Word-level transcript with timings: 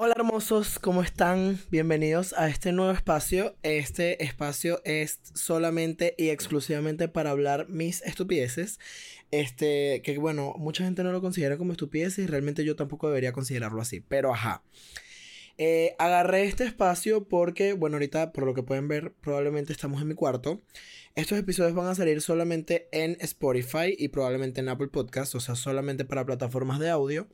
Hola 0.00 0.14
hermosos, 0.16 0.78
¿cómo 0.78 1.02
están? 1.02 1.58
Bienvenidos 1.72 2.32
a 2.34 2.48
este 2.48 2.70
nuevo 2.70 2.92
espacio. 2.92 3.56
Este 3.64 4.22
espacio 4.22 4.80
es 4.84 5.18
solamente 5.34 6.14
y 6.16 6.28
exclusivamente 6.28 7.08
para 7.08 7.30
hablar 7.30 7.68
mis 7.68 8.02
estupideces. 8.02 8.78
Este, 9.32 10.00
que 10.04 10.16
bueno, 10.18 10.54
mucha 10.56 10.84
gente 10.84 11.02
no 11.02 11.10
lo 11.10 11.20
considera 11.20 11.58
como 11.58 11.72
estupideces 11.72 12.18
y 12.24 12.26
realmente 12.28 12.64
yo 12.64 12.76
tampoco 12.76 13.08
debería 13.08 13.32
considerarlo 13.32 13.82
así. 13.82 13.98
Pero 13.98 14.32
ajá. 14.32 14.62
Eh, 15.56 15.96
agarré 15.98 16.44
este 16.44 16.62
espacio 16.62 17.26
porque, 17.26 17.72
bueno, 17.72 17.96
ahorita 17.96 18.30
por 18.30 18.46
lo 18.46 18.54
que 18.54 18.62
pueden 18.62 18.86
ver, 18.86 19.14
probablemente 19.20 19.72
estamos 19.72 20.00
en 20.00 20.06
mi 20.06 20.14
cuarto. 20.14 20.62
Estos 21.16 21.38
episodios 21.38 21.74
van 21.74 21.88
a 21.88 21.96
salir 21.96 22.20
solamente 22.20 22.88
en 22.92 23.16
Spotify 23.18 23.96
y 23.98 24.06
probablemente 24.10 24.60
en 24.60 24.68
Apple 24.68 24.90
Podcasts, 24.92 25.34
o 25.34 25.40
sea, 25.40 25.56
solamente 25.56 26.04
para 26.04 26.24
plataformas 26.24 26.78
de 26.78 26.88
audio. 26.88 27.26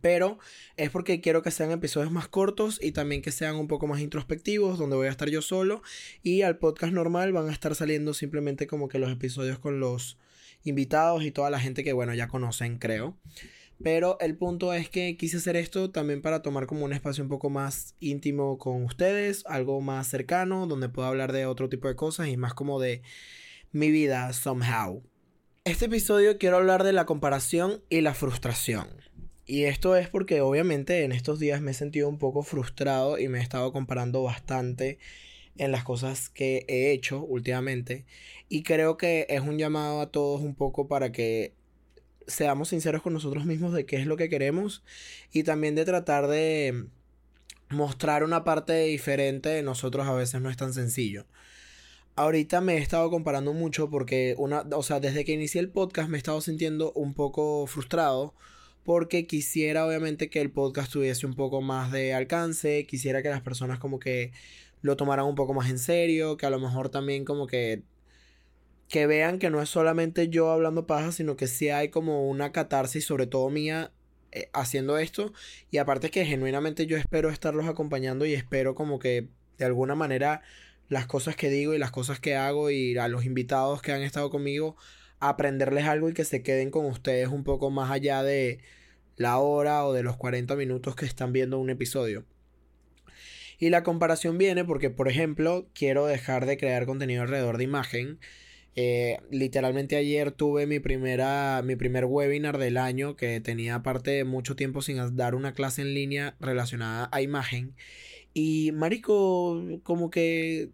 Pero 0.00 0.38
es 0.76 0.90
porque 0.90 1.20
quiero 1.20 1.42
que 1.42 1.50
sean 1.50 1.70
episodios 1.70 2.12
más 2.12 2.28
cortos 2.28 2.78
y 2.82 2.92
también 2.92 3.22
que 3.22 3.32
sean 3.32 3.56
un 3.56 3.68
poco 3.68 3.86
más 3.86 4.00
introspectivos, 4.00 4.78
donde 4.78 4.96
voy 4.96 5.08
a 5.08 5.10
estar 5.10 5.28
yo 5.28 5.42
solo. 5.42 5.82
Y 6.22 6.42
al 6.42 6.58
podcast 6.58 6.92
normal 6.92 7.32
van 7.32 7.48
a 7.48 7.52
estar 7.52 7.74
saliendo 7.74 8.14
simplemente 8.14 8.66
como 8.66 8.88
que 8.88 8.98
los 8.98 9.10
episodios 9.10 9.58
con 9.58 9.80
los 9.80 10.18
invitados 10.62 11.24
y 11.24 11.30
toda 11.30 11.50
la 11.50 11.60
gente 11.60 11.84
que, 11.84 11.92
bueno, 11.92 12.14
ya 12.14 12.28
conocen, 12.28 12.78
creo. 12.78 13.18
Pero 13.82 14.18
el 14.20 14.36
punto 14.36 14.74
es 14.74 14.90
que 14.90 15.16
quise 15.16 15.38
hacer 15.38 15.56
esto 15.56 15.90
también 15.90 16.20
para 16.20 16.42
tomar 16.42 16.66
como 16.66 16.84
un 16.84 16.92
espacio 16.92 17.24
un 17.24 17.30
poco 17.30 17.48
más 17.48 17.94
íntimo 17.98 18.58
con 18.58 18.84
ustedes, 18.84 19.42
algo 19.46 19.80
más 19.80 20.06
cercano, 20.06 20.66
donde 20.66 20.90
pueda 20.90 21.08
hablar 21.08 21.32
de 21.32 21.46
otro 21.46 21.70
tipo 21.70 21.88
de 21.88 21.96
cosas 21.96 22.28
y 22.28 22.36
más 22.36 22.52
como 22.52 22.78
de 22.78 23.02
mi 23.72 23.90
vida 23.90 24.32
somehow. 24.34 25.02
Este 25.64 25.86
episodio 25.86 26.36
quiero 26.36 26.58
hablar 26.58 26.84
de 26.84 26.92
la 26.92 27.06
comparación 27.06 27.82
y 27.88 28.02
la 28.02 28.12
frustración. 28.12 28.88
Y 29.50 29.64
esto 29.64 29.96
es 29.96 30.08
porque 30.08 30.42
obviamente 30.42 31.02
en 31.02 31.10
estos 31.10 31.40
días 31.40 31.60
me 31.60 31.72
he 31.72 31.74
sentido 31.74 32.08
un 32.08 32.18
poco 32.18 32.44
frustrado 32.44 33.18
y 33.18 33.26
me 33.26 33.40
he 33.40 33.42
estado 33.42 33.72
comparando 33.72 34.22
bastante 34.22 35.00
en 35.56 35.72
las 35.72 35.82
cosas 35.82 36.28
que 36.28 36.64
he 36.68 36.92
hecho 36.92 37.24
últimamente. 37.24 38.04
Y 38.48 38.62
creo 38.62 38.96
que 38.96 39.26
es 39.28 39.40
un 39.40 39.58
llamado 39.58 40.02
a 40.02 40.12
todos 40.12 40.40
un 40.40 40.54
poco 40.54 40.86
para 40.86 41.10
que 41.10 41.52
seamos 42.28 42.68
sinceros 42.68 43.02
con 43.02 43.12
nosotros 43.12 43.44
mismos 43.44 43.72
de 43.72 43.86
qué 43.86 43.96
es 43.96 44.06
lo 44.06 44.16
que 44.16 44.28
queremos 44.28 44.84
y 45.32 45.42
también 45.42 45.74
de 45.74 45.84
tratar 45.84 46.28
de 46.28 46.86
mostrar 47.70 48.22
una 48.22 48.44
parte 48.44 48.84
diferente 48.84 49.48
de 49.48 49.64
nosotros 49.64 50.06
a 50.06 50.12
veces 50.12 50.40
no 50.40 50.48
es 50.48 50.56
tan 50.56 50.72
sencillo. 50.72 51.26
Ahorita 52.14 52.60
me 52.60 52.74
he 52.74 52.78
estado 52.78 53.10
comparando 53.10 53.52
mucho 53.52 53.90
porque 53.90 54.36
una, 54.38 54.60
o 54.60 54.84
sea, 54.84 55.00
desde 55.00 55.24
que 55.24 55.32
inicié 55.32 55.60
el 55.60 55.70
podcast 55.70 56.08
me 56.08 56.18
he 56.18 56.20
estado 56.20 56.40
sintiendo 56.40 56.92
un 56.92 57.14
poco 57.14 57.66
frustrado 57.66 58.32
porque 58.84 59.26
quisiera 59.26 59.86
obviamente 59.86 60.30
que 60.30 60.40
el 60.40 60.50
podcast 60.50 60.92
tuviese 60.92 61.26
un 61.26 61.34
poco 61.34 61.60
más 61.60 61.92
de 61.92 62.14
alcance, 62.14 62.86
quisiera 62.86 63.22
que 63.22 63.28
las 63.28 63.42
personas 63.42 63.78
como 63.78 63.98
que 63.98 64.32
lo 64.82 64.96
tomaran 64.96 65.26
un 65.26 65.34
poco 65.34 65.54
más 65.54 65.70
en 65.70 65.78
serio, 65.78 66.36
que 66.36 66.46
a 66.46 66.50
lo 66.50 66.58
mejor 66.58 66.88
también 66.88 67.24
como 67.24 67.46
que 67.46 67.82
que 68.88 69.06
vean 69.06 69.38
que 69.38 69.50
no 69.50 69.62
es 69.62 69.68
solamente 69.68 70.28
yo 70.28 70.50
hablando 70.50 70.86
paja, 70.86 71.12
sino 71.12 71.36
que 71.36 71.46
sí 71.46 71.68
hay 71.70 71.90
como 71.90 72.28
una 72.28 72.50
catarsis, 72.50 73.04
sobre 73.04 73.28
todo 73.28 73.48
mía, 73.48 73.92
eh, 74.32 74.50
haciendo 74.52 74.98
esto. 74.98 75.32
Y 75.70 75.78
aparte 75.78 76.10
que 76.10 76.26
genuinamente 76.26 76.86
yo 76.86 76.96
espero 76.96 77.30
estarlos 77.30 77.66
acompañando 77.68 78.26
y 78.26 78.34
espero 78.34 78.74
como 78.74 78.98
que 78.98 79.28
de 79.58 79.64
alguna 79.64 79.94
manera 79.94 80.42
las 80.88 81.06
cosas 81.06 81.36
que 81.36 81.50
digo 81.50 81.72
y 81.72 81.78
las 81.78 81.92
cosas 81.92 82.18
que 82.18 82.34
hago 82.34 82.70
y 82.70 82.98
a 82.98 83.06
los 83.06 83.24
invitados 83.24 83.80
que 83.80 83.92
han 83.92 84.02
estado 84.02 84.28
conmigo, 84.28 84.76
aprenderles 85.20 85.84
algo 85.84 86.08
y 86.08 86.14
que 86.14 86.24
se 86.24 86.42
queden 86.42 86.70
con 86.70 86.86
ustedes 86.86 87.28
un 87.28 87.44
poco 87.44 87.70
más 87.70 87.90
allá 87.90 88.22
de 88.22 88.58
la 89.16 89.38
hora 89.38 89.84
o 89.84 89.92
de 89.92 90.02
los 90.02 90.16
40 90.16 90.56
minutos 90.56 90.96
que 90.96 91.04
están 91.04 91.32
viendo 91.32 91.58
un 91.58 91.70
episodio. 91.70 92.24
Y 93.58 93.68
la 93.68 93.82
comparación 93.82 94.38
viene 94.38 94.64
porque, 94.64 94.88
por 94.88 95.08
ejemplo, 95.08 95.68
quiero 95.74 96.06
dejar 96.06 96.46
de 96.46 96.56
crear 96.56 96.86
contenido 96.86 97.22
alrededor 97.22 97.58
de 97.58 97.64
imagen. 97.64 98.18
Eh, 98.74 99.18
literalmente 99.30 99.96
ayer 99.96 100.30
tuve 100.30 100.66
mi 100.66 100.78
primera 100.78 101.60
mi 101.62 101.74
primer 101.74 102.04
webinar 102.04 102.56
del 102.56 102.76
año 102.76 103.16
que 103.16 103.40
tenía 103.40 103.74
aparte 103.74 104.22
mucho 104.24 104.54
tiempo 104.54 104.80
sin 104.80 105.16
dar 105.16 105.34
una 105.34 105.54
clase 105.54 105.82
en 105.82 105.92
línea 105.92 106.36
relacionada 106.38 107.08
a 107.10 107.20
imagen 107.20 107.74
y 108.32 108.70
marico 108.72 109.60
como 109.82 110.08
que 110.08 110.70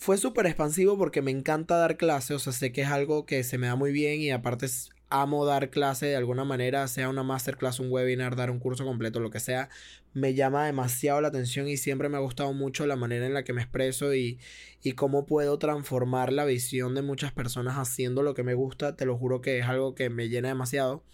fue 0.00 0.16
súper 0.16 0.46
expansivo 0.46 0.96
porque 0.96 1.20
me 1.20 1.30
encanta 1.30 1.76
dar 1.76 1.98
clases, 1.98 2.30
o 2.30 2.38
sea, 2.38 2.54
sé 2.54 2.72
que 2.72 2.80
es 2.80 2.88
algo 2.88 3.26
que 3.26 3.44
se 3.44 3.58
me 3.58 3.66
da 3.66 3.76
muy 3.76 3.92
bien 3.92 4.22
y 4.22 4.30
aparte 4.30 4.66
amo 5.10 5.44
dar 5.44 5.68
clase 5.68 6.06
de 6.06 6.16
alguna 6.16 6.42
manera, 6.42 6.88
sea 6.88 7.10
una 7.10 7.22
masterclass, 7.22 7.80
un 7.80 7.92
webinar, 7.92 8.34
dar 8.34 8.50
un 8.50 8.60
curso 8.60 8.86
completo, 8.86 9.20
lo 9.20 9.28
que 9.28 9.40
sea, 9.40 9.68
me 10.14 10.32
llama 10.32 10.64
demasiado 10.64 11.20
la 11.20 11.28
atención 11.28 11.68
y 11.68 11.76
siempre 11.76 12.08
me 12.08 12.16
ha 12.16 12.20
gustado 12.20 12.54
mucho 12.54 12.86
la 12.86 12.96
manera 12.96 13.26
en 13.26 13.34
la 13.34 13.44
que 13.44 13.52
me 13.52 13.60
expreso 13.60 14.14
y, 14.14 14.38
y 14.82 14.92
cómo 14.92 15.26
puedo 15.26 15.58
transformar 15.58 16.32
la 16.32 16.46
visión 16.46 16.94
de 16.94 17.02
muchas 17.02 17.32
personas 17.32 17.76
haciendo 17.76 18.22
lo 18.22 18.32
que 18.32 18.42
me 18.42 18.54
gusta, 18.54 18.96
te 18.96 19.04
lo 19.04 19.18
juro 19.18 19.42
que 19.42 19.58
es 19.58 19.66
algo 19.66 19.94
que 19.94 20.08
me 20.08 20.30
llena 20.30 20.48
demasiado. 20.48 21.04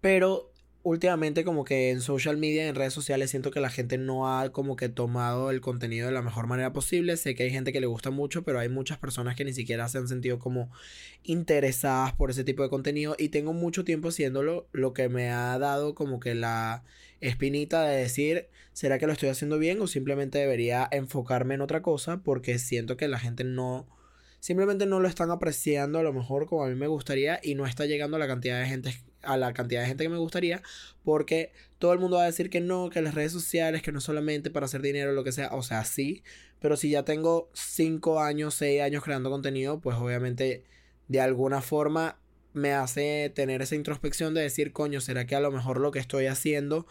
Pero 0.00 0.53
últimamente 0.84 1.44
como 1.44 1.64
que 1.64 1.90
en 1.90 2.02
social 2.02 2.36
media, 2.36 2.68
en 2.68 2.74
redes 2.74 2.92
sociales, 2.92 3.30
siento 3.30 3.50
que 3.50 3.58
la 3.58 3.70
gente 3.70 3.98
no 3.98 4.28
ha 4.28 4.52
como 4.52 4.76
que 4.76 4.90
tomado 4.90 5.50
el 5.50 5.62
contenido 5.62 6.06
de 6.06 6.12
la 6.12 6.22
mejor 6.22 6.46
manera 6.46 6.72
posible. 6.72 7.16
Sé 7.16 7.34
que 7.34 7.44
hay 7.44 7.50
gente 7.50 7.72
que 7.72 7.80
le 7.80 7.86
gusta 7.86 8.10
mucho, 8.10 8.44
pero 8.44 8.60
hay 8.60 8.68
muchas 8.68 8.98
personas 8.98 9.34
que 9.34 9.46
ni 9.46 9.54
siquiera 9.54 9.88
se 9.88 9.98
han 9.98 10.08
sentido 10.08 10.38
como 10.38 10.70
interesadas 11.24 12.12
por 12.12 12.30
ese 12.30 12.44
tipo 12.44 12.62
de 12.62 12.68
contenido. 12.68 13.16
Y 13.18 13.30
tengo 13.30 13.54
mucho 13.54 13.82
tiempo 13.84 14.08
haciéndolo, 14.08 14.68
lo 14.72 14.92
que 14.92 15.08
me 15.08 15.30
ha 15.30 15.58
dado 15.58 15.94
como 15.94 16.20
que 16.20 16.34
la 16.34 16.84
espinita 17.20 17.82
de 17.84 17.96
decir, 17.96 18.48
¿será 18.74 18.98
que 18.98 19.06
lo 19.06 19.14
estoy 19.14 19.30
haciendo 19.30 19.58
bien 19.58 19.80
o 19.80 19.86
simplemente 19.86 20.38
debería 20.38 20.86
enfocarme 20.92 21.54
en 21.54 21.62
otra 21.62 21.80
cosa? 21.80 22.18
Porque 22.18 22.58
siento 22.58 22.98
que 22.98 23.08
la 23.08 23.18
gente 23.18 23.42
no 23.42 23.88
simplemente 24.38 24.84
no 24.84 25.00
lo 25.00 25.08
están 25.08 25.30
apreciando 25.30 25.98
a 25.98 26.02
lo 26.02 26.12
mejor 26.12 26.44
como 26.44 26.64
a 26.64 26.68
mí 26.68 26.74
me 26.74 26.86
gustaría 26.86 27.40
y 27.42 27.54
no 27.54 27.64
está 27.64 27.86
llegando 27.86 28.18
la 28.18 28.26
cantidad 28.26 28.60
de 28.60 28.66
gente 28.66 28.94
a 29.26 29.36
la 29.36 29.52
cantidad 29.52 29.80
de 29.80 29.88
gente 29.88 30.04
que 30.04 30.10
me 30.10 30.18
gustaría 30.18 30.62
porque 31.02 31.52
todo 31.78 31.92
el 31.92 31.98
mundo 31.98 32.16
va 32.16 32.22
a 32.22 32.26
decir 32.26 32.50
que 32.50 32.60
no, 32.60 32.90
que 32.90 33.02
las 33.02 33.14
redes 33.14 33.32
sociales, 33.32 33.82
que 33.82 33.92
no 33.92 34.00
solamente 34.00 34.50
para 34.50 34.66
hacer 34.66 34.82
dinero, 34.82 35.12
lo 35.12 35.24
que 35.24 35.32
sea, 35.32 35.50
o 35.52 35.62
sea, 35.62 35.84
sí, 35.84 36.22
pero 36.60 36.76
si 36.76 36.90
ya 36.90 37.04
tengo 37.04 37.50
5 37.52 38.20
años, 38.20 38.54
6 38.54 38.82
años 38.82 39.04
creando 39.04 39.30
contenido, 39.30 39.80
pues 39.80 39.96
obviamente 39.96 40.64
de 41.08 41.20
alguna 41.20 41.60
forma 41.60 42.18
me 42.54 42.72
hace 42.72 43.30
tener 43.34 43.62
esa 43.62 43.74
introspección 43.74 44.32
de 44.32 44.42
decir, 44.42 44.72
coño, 44.72 45.00
¿será 45.00 45.26
que 45.26 45.34
a 45.34 45.40
lo 45.40 45.50
mejor 45.50 45.80
lo 45.80 45.90
que 45.90 45.98
estoy 45.98 46.26
haciendo 46.26 46.86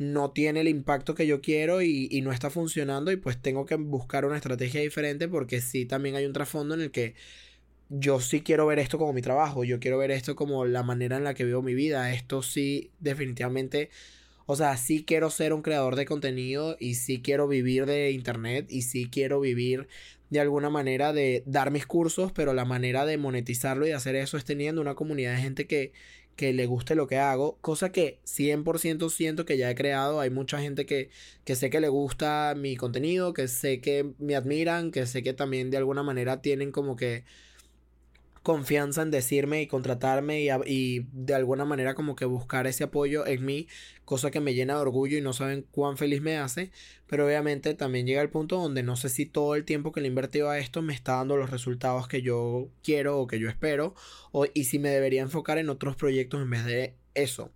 no 0.00 0.30
tiene 0.30 0.60
el 0.60 0.68
impacto 0.68 1.14
que 1.14 1.26
yo 1.26 1.42
quiero 1.42 1.82
y, 1.82 2.08
no 2.22 2.32
está 2.32 2.48
funcionando 2.48 3.12
y 3.12 3.16
pues 3.16 3.36
tengo 3.40 3.66
que 3.66 3.74
buscar 3.74 4.24
una 4.24 4.36
estrategia 4.36 4.80
diferente 4.80 5.28
porque 5.28 5.60
sí 5.60 5.84
también 5.84 6.16
hay 6.16 6.24
un 6.24 6.32
trasfondo 6.32 6.74
en 6.74 6.80
el 6.80 6.90
que 6.90 7.14
yo 7.90 8.20
sí 8.20 8.40
quiero 8.42 8.66
ver 8.66 8.78
esto 8.78 8.98
como 8.98 9.12
mi 9.12 9.20
trabajo, 9.20 9.64
yo 9.64 9.80
quiero 9.80 9.98
ver 9.98 10.12
esto 10.12 10.36
como 10.36 10.64
la 10.64 10.82
manera 10.82 11.16
en 11.16 11.24
la 11.24 11.34
que 11.34 11.44
veo 11.44 11.60
mi 11.60 11.74
vida, 11.74 12.12
esto 12.12 12.42
sí 12.42 12.90
definitivamente, 13.00 13.90
o 14.46 14.56
sea, 14.56 14.76
sí 14.76 15.04
quiero 15.04 15.28
ser 15.30 15.52
un 15.52 15.62
creador 15.62 15.96
de 15.96 16.06
contenido 16.06 16.76
y 16.78 16.94
sí 16.94 17.20
quiero 17.20 17.48
vivir 17.48 17.86
de 17.86 18.12
internet 18.12 18.66
y 18.70 18.82
sí 18.82 19.08
quiero 19.10 19.40
vivir 19.40 19.88
de 20.30 20.40
alguna 20.40 20.70
manera 20.70 21.12
de 21.12 21.42
dar 21.46 21.72
mis 21.72 21.86
cursos, 21.86 22.32
pero 22.32 22.54
la 22.54 22.64
manera 22.64 23.04
de 23.04 23.18
monetizarlo 23.18 23.86
y 23.86 23.90
hacer 23.90 24.14
eso 24.14 24.36
es 24.36 24.44
teniendo 24.44 24.80
una 24.80 24.94
comunidad 24.94 25.34
de 25.34 25.42
gente 25.42 25.66
que, 25.66 25.92
que 26.36 26.52
le 26.52 26.66
guste 26.66 26.94
lo 26.94 27.06
que 27.08 27.18
hago, 27.18 27.58
cosa 27.60 27.92
que 27.92 28.20
100% 28.24 29.10
siento 29.10 29.44
que 29.44 29.58
ya 29.58 29.70
he 29.70 29.74
creado. 29.74 30.20
Hay 30.20 30.30
mucha 30.30 30.60
gente 30.60 30.86
que, 30.86 31.10
que 31.44 31.56
sé 31.56 31.68
que 31.70 31.80
le 31.80 31.88
gusta 31.88 32.54
mi 32.56 32.76
contenido, 32.76 33.34
que 33.34 33.48
sé 33.48 33.80
que 33.80 34.12
me 34.18 34.36
admiran, 34.36 34.92
que 34.92 35.06
sé 35.06 35.22
que 35.22 35.32
también 35.34 35.70
de 35.70 35.76
alguna 35.78 36.02
manera 36.02 36.40
tienen 36.42 36.72
como 36.72 36.96
que 36.96 37.24
confianza 38.42 39.02
en 39.02 39.10
decirme 39.10 39.62
y 39.62 39.66
contratarme 39.66 40.42
y, 40.66 41.06
de 41.12 41.34
alguna 41.34 41.64
manera 41.64 41.94
como 41.94 42.16
que 42.16 42.24
buscar 42.24 42.66
ese 42.66 42.84
apoyo 42.84 43.26
en 43.26 43.44
mí, 43.44 43.68
cosa 44.04 44.30
que 44.30 44.40
me 44.40 44.54
llena 44.54 44.74
de 44.74 44.80
orgullo 44.80 45.18
y 45.18 45.20
no 45.20 45.32
saben 45.32 45.66
cuán 45.70 45.98
feliz 45.98 46.22
me 46.22 46.38
hace, 46.38 46.70
pero 47.06 47.26
obviamente 47.26 47.74
también 47.74 48.06
llega 48.06 48.22
el 48.22 48.30
punto 48.30 48.56
donde 48.56 48.82
no 48.82 48.96
sé 48.96 49.10
si 49.10 49.26
todo 49.26 49.54
el 49.54 49.64
tiempo 49.64 49.92
que 49.92 50.00
le 50.00 50.06
he 50.06 50.10
invertido 50.10 50.48
a 50.48 50.58
esto 50.58 50.80
me 50.80 50.94
está 50.94 51.16
dando 51.16 51.36
los 51.36 51.50
resultados 51.50 52.08
que 52.08 52.22
yo 52.22 52.68
quiero 52.82 53.18
o 53.18 53.26
que 53.26 53.38
yo 53.38 53.48
espero, 53.48 53.94
o, 54.32 54.46
y 54.52 54.64
si 54.64 54.78
me 54.78 54.88
debería 54.88 55.22
enfocar 55.22 55.58
en 55.58 55.68
otros 55.68 55.96
proyectos 55.96 56.40
en 56.40 56.50
vez 56.50 56.64
de 56.64 56.94
eso. 57.14 57.52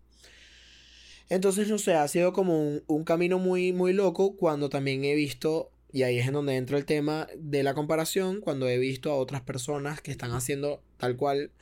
Entonces, 1.31 1.69
no 1.69 1.79
sé, 1.79 1.95
ha 1.95 2.07
sido 2.07 2.35
como 2.35 2.61
un, 2.61 2.83
un 2.87 3.05
camino 3.05 3.39
muy, 3.39 3.73
muy 3.73 3.95
loco 3.95 4.37
cuando 4.37 4.69
también 4.69 5.05
he 5.05 5.15
visto 5.15 5.71
y 5.95 6.03
ahí 6.03 6.19
es 6.19 6.27
en 6.27 6.33
donde 6.35 6.57
entra 6.57 6.77
el 6.77 6.87
tema 6.87 7.29
de 7.37 7.63
la 7.63 7.73
comparación, 7.73 8.41
cuando 8.41 8.69
he 8.69 8.79
visto 8.79 9.13
a 9.13 9.15
otras 9.15 9.43
personas 9.43 10.01
que 10.01 10.11
están 10.11 10.33
haciendo 10.33 10.83
tal 10.97 11.17
cual 11.17 11.53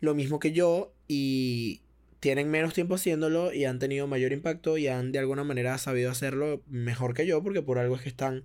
lo 0.00 0.14
mismo 0.14 0.38
que 0.38 0.52
yo 0.52 0.94
y 1.06 1.82
tienen 2.18 2.50
menos 2.50 2.72
tiempo 2.72 2.94
haciéndolo 2.94 3.52
y 3.52 3.66
han 3.66 3.78
tenido 3.78 4.06
mayor 4.06 4.32
impacto 4.32 4.78
y 4.78 4.88
han 4.88 5.12
de 5.12 5.18
alguna 5.18 5.44
manera 5.44 5.76
sabido 5.76 6.10
hacerlo 6.10 6.62
mejor 6.66 7.12
que 7.12 7.26
yo, 7.26 7.42
porque 7.42 7.60
por 7.60 7.78
algo 7.78 7.94
es 7.94 8.00
que 8.00 8.08
están 8.08 8.44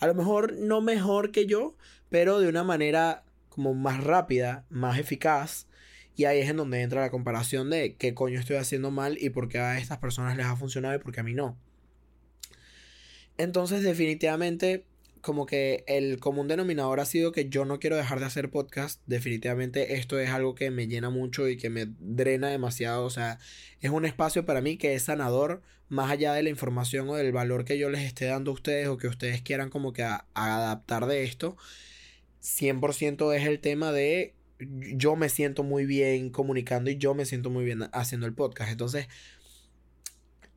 a 0.00 0.06
lo 0.06 0.14
mejor 0.14 0.52
no 0.52 0.82
mejor 0.82 1.32
que 1.32 1.46
yo, 1.46 1.78
pero 2.10 2.38
de 2.38 2.48
una 2.48 2.62
manera 2.62 3.24
como 3.48 3.72
más 3.72 4.04
rápida, 4.04 4.66
más 4.68 4.98
eficaz 4.98 5.66
Y 6.14 6.26
ahí 6.26 6.40
es 6.40 6.50
en 6.50 6.58
donde 6.58 6.82
entra 6.82 7.00
la 7.00 7.10
comparación 7.10 7.70
de 7.70 7.96
qué 7.96 8.12
coño 8.12 8.38
estoy 8.38 8.56
haciendo 8.56 8.90
mal 8.90 9.16
y 9.18 9.30
por 9.30 9.48
qué 9.48 9.60
a 9.60 9.78
estas 9.78 9.96
personas 9.96 10.36
les 10.36 10.44
ha 10.44 10.56
funcionado 10.56 10.94
y 10.94 10.98
por 10.98 11.12
qué 11.12 11.20
a 11.20 11.24
mí 11.24 11.32
no. 11.32 11.56
Entonces 13.38 13.82
definitivamente 13.82 14.84
como 15.24 15.46
que 15.46 15.84
el 15.86 16.20
común 16.20 16.48
denominador 16.48 17.00
ha 17.00 17.06
sido 17.06 17.32
que 17.32 17.48
yo 17.48 17.64
no 17.64 17.80
quiero 17.80 17.96
dejar 17.96 18.20
de 18.20 18.26
hacer 18.26 18.50
podcast. 18.50 19.00
Definitivamente 19.06 19.94
esto 19.94 20.18
es 20.20 20.28
algo 20.28 20.54
que 20.54 20.70
me 20.70 20.86
llena 20.86 21.08
mucho 21.08 21.48
y 21.48 21.56
que 21.56 21.70
me 21.70 21.86
drena 21.98 22.48
demasiado. 22.48 23.04
O 23.04 23.10
sea, 23.10 23.38
es 23.80 23.90
un 23.90 24.04
espacio 24.04 24.44
para 24.44 24.60
mí 24.60 24.76
que 24.76 24.94
es 24.94 25.04
sanador, 25.04 25.62
más 25.88 26.10
allá 26.10 26.34
de 26.34 26.42
la 26.42 26.50
información 26.50 27.08
o 27.08 27.14
del 27.14 27.32
valor 27.32 27.64
que 27.64 27.78
yo 27.78 27.88
les 27.88 28.02
esté 28.02 28.26
dando 28.26 28.50
a 28.50 28.54
ustedes 28.54 28.86
o 28.88 28.98
que 28.98 29.08
ustedes 29.08 29.40
quieran 29.40 29.70
como 29.70 29.94
que 29.94 30.02
adaptar 30.02 31.06
de 31.06 31.24
esto. 31.24 31.56
100% 32.42 33.34
es 33.34 33.46
el 33.46 33.60
tema 33.60 33.92
de 33.92 34.34
yo 34.58 35.16
me 35.16 35.30
siento 35.30 35.62
muy 35.62 35.86
bien 35.86 36.30
comunicando 36.30 36.90
y 36.90 36.96
yo 36.96 37.14
me 37.14 37.24
siento 37.24 37.50
muy 37.50 37.64
bien 37.64 37.88
haciendo 37.92 38.26
el 38.26 38.34
podcast. 38.34 38.70
Entonces, 38.70 39.08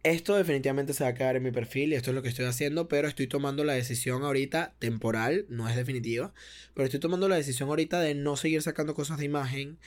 esto 0.03 0.35
definitivamente 0.35 0.93
se 0.93 1.03
va 1.03 1.09
a 1.09 1.13
quedar 1.13 1.35
en 1.35 1.43
mi 1.43 1.51
perfil 1.51 1.91
y 1.91 1.95
esto 1.95 2.11
es 2.11 2.15
lo 2.15 2.21
que 2.21 2.29
estoy 2.29 2.45
haciendo, 2.45 2.87
pero 2.87 3.07
estoy 3.07 3.27
tomando 3.27 3.63
la 3.63 3.73
decisión 3.73 4.23
ahorita 4.23 4.75
temporal, 4.79 5.45
no 5.49 5.67
es 5.67 5.75
definitiva, 5.75 6.33
pero 6.73 6.85
estoy 6.85 6.99
tomando 6.99 7.27
la 7.27 7.35
decisión 7.35 7.69
ahorita 7.69 7.99
de 7.99 8.15
no 8.15 8.35
seguir 8.37 8.61
sacando 8.61 8.93
cosas 8.93 9.17
de 9.17 9.25
imagen, 9.25 9.79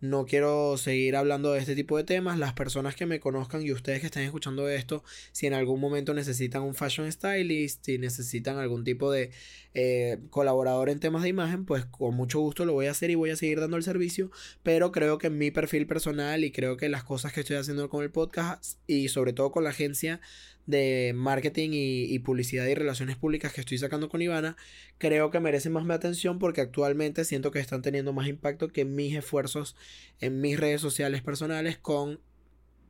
no 0.00 0.26
quiero 0.26 0.76
seguir 0.76 1.16
hablando 1.16 1.52
de 1.52 1.60
este 1.60 1.74
tipo 1.74 1.96
de 1.96 2.04
temas. 2.04 2.38
Las 2.38 2.52
personas 2.52 2.94
que 2.94 3.06
me 3.06 3.20
conozcan 3.20 3.62
y 3.62 3.72
ustedes 3.72 4.00
que 4.00 4.06
estén 4.06 4.22
escuchando 4.22 4.68
esto, 4.68 5.02
si 5.32 5.46
en 5.46 5.54
algún 5.54 5.80
momento 5.80 6.14
necesitan 6.14 6.62
un 6.62 6.74
fashion 6.74 7.10
stylist, 7.10 7.84
si 7.84 7.98
necesitan 7.98 8.58
algún 8.58 8.84
tipo 8.84 9.10
de 9.10 9.30
eh, 9.74 10.18
colaborador 10.30 10.88
en 10.88 11.00
temas 11.00 11.22
de 11.22 11.30
imagen, 11.30 11.64
pues 11.64 11.84
con 11.84 12.14
mucho 12.14 12.40
gusto 12.40 12.64
lo 12.64 12.74
voy 12.74 12.86
a 12.86 12.92
hacer 12.92 13.10
y 13.10 13.16
voy 13.16 13.30
a 13.30 13.36
seguir 13.36 13.60
dando 13.60 13.76
el 13.76 13.82
servicio. 13.82 14.30
Pero 14.62 14.92
creo 14.92 15.18
que 15.18 15.30
mi 15.30 15.50
perfil 15.50 15.86
personal 15.86 16.44
y 16.44 16.52
creo 16.52 16.76
que 16.76 16.88
las 16.88 17.04
cosas 17.04 17.32
que 17.32 17.40
estoy 17.40 17.56
haciendo 17.56 17.88
con 17.88 18.04
el 18.04 18.10
podcast 18.10 18.78
y 18.86 19.08
sobre 19.08 19.32
todo 19.32 19.50
con 19.50 19.64
la 19.64 19.70
agencia 19.70 20.20
de 20.68 21.12
marketing 21.14 21.70
y, 21.72 22.18
publicidad 22.18 22.66
y 22.66 22.74
relaciones 22.74 23.16
públicas 23.16 23.54
que 23.54 23.62
estoy 23.62 23.78
sacando 23.78 24.10
con 24.10 24.20
Ivana, 24.20 24.54
creo 24.98 25.30
que 25.30 25.40
merecen 25.40 25.72
más 25.72 25.86
mi 25.86 25.94
atención 25.94 26.38
porque 26.38 26.60
actualmente 26.60 27.24
siento 27.24 27.50
que 27.50 27.58
están 27.58 27.80
teniendo 27.80 28.12
más 28.12 28.28
impacto 28.28 28.68
que 28.68 28.84
mis 28.84 29.16
esfuerzos 29.16 29.76
en 30.20 30.42
mis 30.42 30.60
redes 30.60 30.82
sociales 30.82 31.22
personales 31.22 31.78
con 31.78 32.20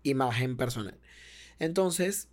imagen 0.03 0.57
personal. 0.57 0.99
Entonces, 1.61 2.27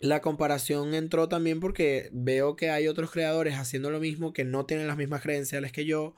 la 0.00 0.22
comparación 0.22 0.94
entró 0.94 1.28
también 1.28 1.60
porque 1.60 2.08
veo 2.12 2.56
que 2.56 2.70
hay 2.70 2.88
otros 2.88 3.10
creadores 3.10 3.56
haciendo 3.56 3.90
lo 3.90 4.00
mismo 4.00 4.32
que 4.32 4.44
no 4.44 4.64
tienen 4.64 4.86
las 4.86 4.96
mismas 4.96 5.20
credenciales 5.20 5.72
que 5.72 5.84
yo, 5.84 6.14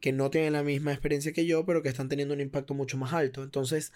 que 0.00 0.10
no 0.10 0.30
tienen 0.30 0.54
la 0.54 0.64
misma 0.64 0.90
experiencia 0.90 1.32
que 1.32 1.46
yo, 1.46 1.64
pero 1.64 1.80
que 1.80 1.90
están 1.90 2.08
teniendo 2.08 2.34
un 2.34 2.40
impacto 2.40 2.74
mucho 2.74 2.98
más 2.98 3.12
alto. 3.12 3.44
Entonces, 3.44 3.92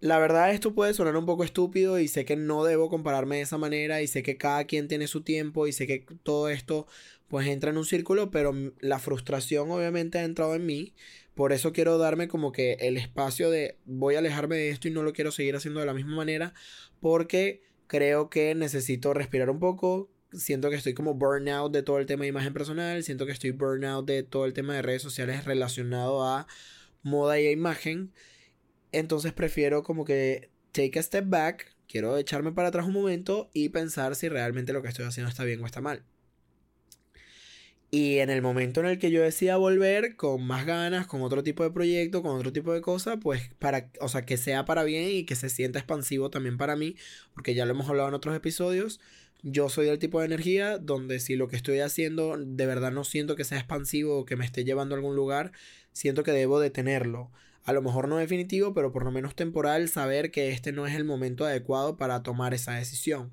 la 0.00 0.18
verdad 0.18 0.52
esto 0.52 0.74
puede 0.74 0.94
sonar 0.94 1.16
un 1.16 1.26
poco 1.26 1.44
estúpido 1.44 1.98
y 1.98 2.08
sé 2.08 2.24
que 2.24 2.36
no 2.36 2.64
debo 2.64 2.88
compararme 2.88 3.36
de 3.36 3.42
esa 3.42 3.58
manera 3.58 4.00
y 4.02 4.06
sé 4.06 4.22
que 4.22 4.36
cada 4.36 4.64
quien 4.64 4.88
tiene 4.88 5.06
su 5.06 5.22
tiempo 5.22 5.66
y 5.66 5.72
sé 5.72 5.86
que 5.86 6.04
todo 6.22 6.48
esto 6.48 6.86
pues 7.28 7.46
entra 7.46 7.70
en 7.70 7.76
un 7.76 7.84
círculo, 7.84 8.30
pero 8.30 8.54
la 8.80 8.98
frustración 8.98 9.70
obviamente 9.70 10.18
ha 10.18 10.24
entrado 10.24 10.54
en 10.54 10.64
mí. 10.64 10.94
Por 11.34 11.52
eso 11.52 11.72
quiero 11.72 11.98
darme 11.98 12.26
como 12.26 12.52
que 12.52 12.74
el 12.80 12.96
espacio 12.96 13.50
de 13.50 13.76
voy 13.84 14.14
a 14.14 14.20
alejarme 14.20 14.56
de 14.56 14.70
esto 14.70 14.88
y 14.88 14.92
no 14.92 15.02
lo 15.02 15.12
quiero 15.12 15.30
seguir 15.30 15.54
haciendo 15.54 15.80
de 15.80 15.86
la 15.86 15.94
misma 15.94 16.16
manera 16.16 16.54
porque 17.00 17.62
creo 17.86 18.30
que 18.30 18.54
necesito 18.54 19.14
respirar 19.14 19.50
un 19.50 19.58
poco. 19.58 20.10
Siento 20.32 20.70
que 20.70 20.76
estoy 20.76 20.94
como 20.94 21.14
burnout 21.14 21.72
de 21.72 21.82
todo 21.82 21.98
el 21.98 22.06
tema 22.06 22.22
de 22.22 22.28
imagen 22.28 22.52
personal, 22.52 23.02
siento 23.02 23.26
que 23.26 23.32
estoy 23.32 23.50
burnout 23.50 24.06
de 24.06 24.22
todo 24.22 24.46
el 24.46 24.52
tema 24.52 24.74
de 24.74 24.82
redes 24.82 25.02
sociales 25.02 25.44
relacionado 25.44 26.24
a 26.24 26.46
moda 27.02 27.40
y 27.40 27.48
imagen. 27.48 28.12
Entonces 28.92 29.32
prefiero 29.32 29.82
como 29.82 30.04
que 30.04 30.50
take 30.72 30.98
a 30.98 31.02
step 31.02 31.24
back, 31.28 31.74
quiero 31.88 32.16
echarme 32.16 32.52
para 32.52 32.68
atrás 32.68 32.86
un 32.86 32.92
momento 32.92 33.50
y 33.52 33.70
pensar 33.70 34.14
si 34.16 34.28
realmente 34.28 34.72
lo 34.72 34.82
que 34.82 34.88
estoy 34.88 35.04
haciendo 35.04 35.28
está 35.28 35.44
bien 35.44 35.62
o 35.62 35.66
está 35.66 35.80
mal. 35.80 36.04
Y 37.90 38.18
en 38.18 38.28
el 38.28 38.42
momento 38.42 38.80
en 38.80 38.86
el 38.86 38.98
que 38.98 39.10
yo 39.10 39.22
decida 39.22 39.56
volver 39.56 40.14
con 40.16 40.42
más 40.46 40.66
ganas, 40.66 41.06
con 41.06 41.22
otro 41.22 41.42
tipo 41.42 41.62
de 41.64 41.70
proyecto, 41.70 42.22
con 42.22 42.36
otro 42.36 42.52
tipo 42.52 42.74
de 42.74 42.82
cosa, 42.82 43.16
pues 43.16 43.50
para, 43.58 43.90
o 44.00 44.08
sea, 44.08 44.26
que 44.26 44.36
sea 44.36 44.66
para 44.66 44.84
bien 44.84 45.08
y 45.08 45.24
que 45.24 45.36
se 45.36 45.48
sienta 45.48 45.78
expansivo 45.78 46.28
también 46.28 46.58
para 46.58 46.76
mí, 46.76 46.96
porque 47.32 47.54
ya 47.54 47.64
lo 47.64 47.72
hemos 47.72 47.88
hablado 47.88 48.10
en 48.10 48.14
otros 48.14 48.36
episodios. 48.36 49.00
Yo 49.42 49.70
soy 49.70 49.86
del 49.86 49.98
tipo 49.98 50.20
de 50.20 50.26
energía 50.26 50.76
donde 50.76 51.18
si 51.18 51.36
lo 51.36 51.48
que 51.48 51.56
estoy 51.56 51.80
haciendo 51.80 52.36
de 52.36 52.66
verdad 52.66 52.92
no 52.92 53.04
siento 53.04 53.36
que 53.36 53.44
sea 53.44 53.56
expansivo 53.58 54.18
o 54.18 54.24
que 54.26 54.36
me 54.36 54.44
esté 54.44 54.64
llevando 54.64 54.94
a 54.94 54.98
algún 54.98 55.16
lugar, 55.16 55.52
siento 55.92 56.24
que 56.24 56.32
debo 56.32 56.60
detenerlo 56.60 57.30
a 57.68 57.72
lo 57.74 57.82
mejor 57.82 58.08
no 58.08 58.16
definitivo, 58.16 58.72
pero 58.72 58.92
por 58.92 59.04
lo 59.04 59.10
menos 59.10 59.34
temporal, 59.34 59.90
saber 59.90 60.30
que 60.30 60.52
este 60.52 60.72
no 60.72 60.86
es 60.86 60.94
el 60.94 61.04
momento 61.04 61.44
adecuado 61.44 61.98
para 61.98 62.22
tomar 62.22 62.54
esa 62.54 62.72
decisión. 62.72 63.30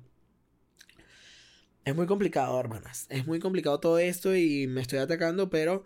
Es 1.86 1.96
muy 1.96 2.04
complicado, 2.04 2.60
hermanas. 2.60 3.06
Es 3.08 3.26
muy 3.26 3.38
complicado 3.38 3.80
todo 3.80 3.98
esto 3.98 4.36
y 4.36 4.66
me 4.66 4.82
estoy 4.82 4.98
atacando, 4.98 5.48
pero 5.48 5.84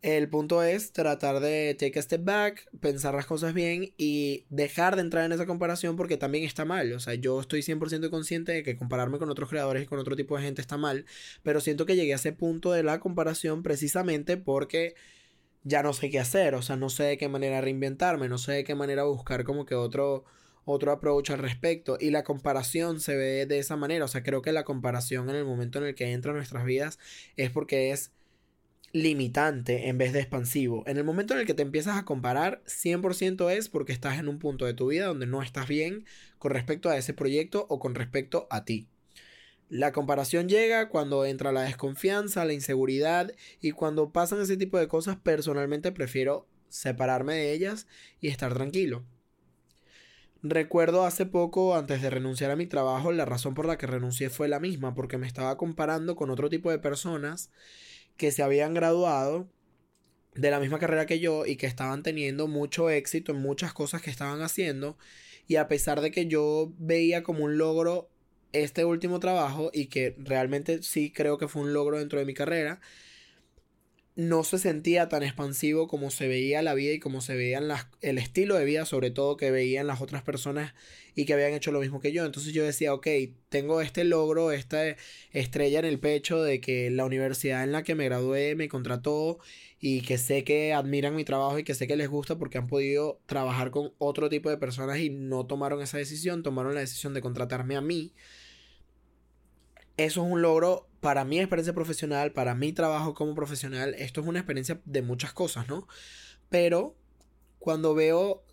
el 0.00 0.30
punto 0.30 0.62
es 0.62 0.92
tratar 0.94 1.40
de 1.40 1.76
take 1.78 1.98
a 1.98 2.02
step 2.02 2.24
back, 2.24 2.70
pensar 2.80 3.14
las 3.14 3.26
cosas 3.26 3.52
bien 3.52 3.92
y 3.98 4.46
dejar 4.48 4.96
de 4.96 5.02
entrar 5.02 5.26
en 5.26 5.32
esa 5.32 5.44
comparación 5.44 5.96
porque 5.96 6.16
también 6.16 6.44
está 6.44 6.64
mal. 6.64 6.90
O 6.94 7.00
sea, 7.00 7.12
yo 7.16 7.38
estoy 7.38 7.60
100% 7.60 8.08
consciente 8.08 8.52
de 8.52 8.62
que 8.62 8.78
compararme 8.78 9.18
con 9.18 9.28
otros 9.28 9.50
creadores 9.50 9.82
y 9.82 9.86
con 9.86 9.98
otro 9.98 10.16
tipo 10.16 10.38
de 10.38 10.44
gente 10.44 10.62
está 10.62 10.78
mal, 10.78 11.04
pero 11.42 11.60
siento 11.60 11.84
que 11.84 11.96
llegué 11.96 12.14
a 12.14 12.16
ese 12.16 12.32
punto 12.32 12.72
de 12.72 12.82
la 12.82 12.98
comparación 12.98 13.62
precisamente 13.62 14.38
porque 14.38 14.94
ya 15.62 15.82
no 15.82 15.92
sé 15.92 16.10
qué 16.10 16.18
hacer, 16.18 16.54
o 16.54 16.62
sea, 16.62 16.76
no 16.76 16.88
sé 16.90 17.04
de 17.04 17.18
qué 17.18 17.28
manera 17.28 17.60
reinventarme, 17.60 18.28
no 18.28 18.38
sé 18.38 18.52
de 18.52 18.64
qué 18.64 18.74
manera 18.74 19.04
buscar 19.04 19.44
como 19.44 19.66
que 19.66 19.74
otro, 19.74 20.24
otro 20.64 20.92
approach 20.92 21.30
al 21.30 21.38
respecto. 21.38 21.96
Y 22.00 22.10
la 22.10 22.24
comparación 22.24 23.00
se 23.00 23.16
ve 23.16 23.46
de 23.46 23.58
esa 23.58 23.76
manera, 23.76 24.04
o 24.04 24.08
sea, 24.08 24.22
creo 24.22 24.42
que 24.42 24.52
la 24.52 24.64
comparación 24.64 25.28
en 25.30 25.36
el 25.36 25.44
momento 25.44 25.78
en 25.78 25.86
el 25.86 25.94
que 25.94 26.12
entra 26.12 26.30
en 26.30 26.36
nuestras 26.36 26.64
vidas 26.64 26.98
es 27.36 27.50
porque 27.50 27.90
es 27.90 28.12
limitante 28.92 29.88
en 29.88 29.98
vez 29.98 30.12
de 30.12 30.20
expansivo. 30.20 30.82
En 30.86 30.96
el 30.96 31.04
momento 31.04 31.34
en 31.34 31.40
el 31.40 31.46
que 31.46 31.54
te 31.54 31.62
empiezas 31.62 31.96
a 31.96 32.04
comparar, 32.04 32.62
100% 32.66 33.50
es 33.50 33.68
porque 33.68 33.92
estás 33.92 34.18
en 34.18 34.28
un 34.28 34.38
punto 34.38 34.64
de 34.64 34.74
tu 34.74 34.88
vida 34.88 35.06
donde 35.06 35.26
no 35.26 35.42
estás 35.42 35.68
bien 35.68 36.04
con 36.38 36.52
respecto 36.52 36.88
a 36.88 36.96
ese 36.96 37.14
proyecto 37.14 37.66
o 37.68 37.78
con 37.78 37.94
respecto 37.94 38.48
a 38.50 38.64
ti. 38.64 38.88
La 39.70 39.92
comparación 39.92 40.48
llega 40.48 40.88
cuando 40.88 41.24
entra 41.24 41.52
la 41.52 41.62
desconfianza, 41.62 42.44
la 42.44 42.52
inseguridad 42.52 43.32
y 43.60 43.70
cuando 43.70 44.10
pasan 44.10 44.40
ese 44.40 44.56
tipo 44.56 44.78
de 44.78 44.88
cosas 44.88 45.16
personalmente 45.16 45.92
prefiero 45.92 46.48
separarme 46.68 47.34
de 47.34 47.52
ellas 47.52 47.86
y 48.20 48.26
estar 48.26 48.52
tranquilo. 48.52 49.04
Recuerdo 50.42 51.04
hace 51.04 51.24
poco, 51.24 51.76
antes 51.76 52.02
de 52.02 52.10
renunciar 52.10 52.50
a 52.50 52.56
mi 52.56 52.66
trabajo, 52.66 53.12
la 53.12 53.26
razón 53.26 53.54
por 53.54 53.64
la 53.66 53.78
que 53.78 53.86
renuncié 53.86 54.28
fue 54.28 54.48
la 54.48 54.58
misma, 54.58 54.92
porque 54.92 55.18
me 55.18 55.28
estaba 55.28 55.56
comparando 55.56 56.16
con 56.16 56.30
otro 56.30 56.48
tipo 56.48 56.72
de 56.72 56.80
personas 56.80 57.50
que 58.16 58.32
se 58.32 58.42
habían 58.42 58.74
graduado 58.74 59.48
de 60.34 60.50
la 60.50 60.58
misma 60.58 60.80
carrera 60.80 61.06
que 61.06 61.20
yo 61.20 61.46
y 61.46 61.54
que 61.54 61.66
estaban 61.66 62.02
teniendo 62.02 62.48
mucho 62.48 62.90
éxito 62.90 63.30
en 63.30 63.40
muchas 63.40 63.72
cosas 63.72 64.02
que 64.02 64.10
estaban 64.10 64.42
haciendo 64.42 64.98
y 65.46 65.56
a 65.56 65.68
pesar 65.68 66.00
de 66.00 66.10
que 66.10 66.26
yo 66.26 66.72
veía 66.78 67.22
como 67.22 67.44
un 67.44 67.56
logro 67.56 68.09
este 68.52 68.84
último 68.84 69.20
trabajo 69.20 69.70
y 69.72 69.86
que 69.86 70.14
realmente 70.18 70.82
sí 70.82 71.12
creo 71.12 71.38
que 71.38 71.48
fue 71.48 71.62
un 71.62 71.72
logro 71.72 71.98
dentro 71.98 72.18
de 72.18 72.24
mi 72.24 72.34
carrera, 72.34 72.80
no 74.16 74.44
se 74.44 74.58
sentía 74.58 75.08
tan 75.08 75.22
expansivo 75.22 75.88
como 75.88 76.10
se 76.10 76.28
veía 76.28 76.60
la 76.62 76.74
vida 76.74 76.92
y 76.92 76.98
como 76.98 77.20
se 77.20 77.36
veían 77.36 77.68
las, 77.68 77.86
el 78.02 78.18
estilo 78.18 78.56
de 78.56 78.64
vida, 78.64 78.84
sobre 78.84 79.10
todo 79.10 79.36
que 79.36 79.50
veían 79.50 79.86
las 79.86 80.00
otras 80.02 80.22
personas 80.22 80.74
y 81.14 81.24
que 81.24 81.32
habían 81.32 81.52
hecho 81.52 81.72
lo 81.72 81.80
mismo 81.80 82.00
que 82.00 82.12
yo. 82.12 82.26
Entonces 82.26 82.52
yo 82.52 82.64
decía, 82.64 82.92
ok, 82.92 83.06
tengo 83.48 83.80
este 83.80 84.04
logro, 84.04 84.52
esta 84.52 84.96
estrella 85.30 85.78
en 85.78 85.84
el 85.86 86.00
pecho 86.00 86.42
de 86.42 86.60
que 86.60 86.90
la 86.90 87.04
universidad 87.04 87.64
en 87.64 87.72
la 87.72 87.82
que 87.82 87.94
me 87.94 88.04
gradué 88.04 88.54
me 88.56 88.68
contrató 88.68 89.38
y 89.78 90.02
que 90.02 90.18
sé 90.18 90.44
que 90.44 90.74
admiran 90.74 91.16
mi 91.16 91.24
trabajo 91.24 91.58
y 91.58 91.64
que 91.64 91.74
sé 91.74 91.86
que 91.86 91.96
les 91.96 92.08
gusta 92.08 92.36
porque 92.36 92.58
han 92.58 92.66
podido 92.66 93.20
trabajar 93.26 93.70
con 93.70 93.94
otro 93.98 94.28
tipo 94.28 94.50
de 94.50 94.58
personas 94.58 94.98
y 94.98 95.08
no 95.08 95.46
tomaron 95.46 95.80
esa 95.80 95.98
decisión, 95.98 96.42
tomaron 96.42 96.74
la 96.74 96.80
decisión 96.80 97.14
de 97.14 97.22
contratarme 97.22 97.76
a 97.76 97.80
mí 97.80 98.12
eso 100.04 100.24
es 100.24 100.32
un 100.32 100.42
logro 100.42 100.88
para 101.00 101.24
mi 101.24 101.38
experiencia 101.38 101.74
profesional, 101.74 102.32
para 102.32 102.54
mi 102.54 102.72
trabajo 102.72 103.14
como 103.14 103.34
profesional. 103.34 103.94
Esto 103.98 104.20
es 104.20 104.26
una 104.26 104.38
experiencia 104.38 104.80
de 104.84 105.02
muchas 105.02 105.32
cosas, 105.32 105.68
¿no? 105.68 105.88
Pero 106.48 106.94
cuando 107.58 107.94
veo 107.94 108.44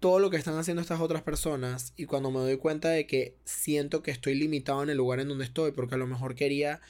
todo 0.00 0.18
lo 0.18 0.30
que 0.30 0.36
están 0.36 0.58
haciendo 0.58 0.82
estas 0.82 1.00
otras 1.00 1.22
personas 1.22 1.92
y 1.96 2.06
cuando 2.06 2.30
me 2.30 2.40
doy 2.40 2.56
cuenta 2.56 2.88
de 2.88 3.06
que 3.06 3.36
siento 3.44 4.02
que 4.02 4.10
estoy 4.10 4.34
limitado 4.34 4.82
en 4.82 4.90
el 4.90 4.96
lugar 4.96 5.20
en 5.20 5.28
donde 5.28 5.44
estoy 5.44 5.70
porque 5.70 5.94
a 5.94 5.98
lo 5.98 6.08
mejor 6.08 6.34
quería 6.34 6.80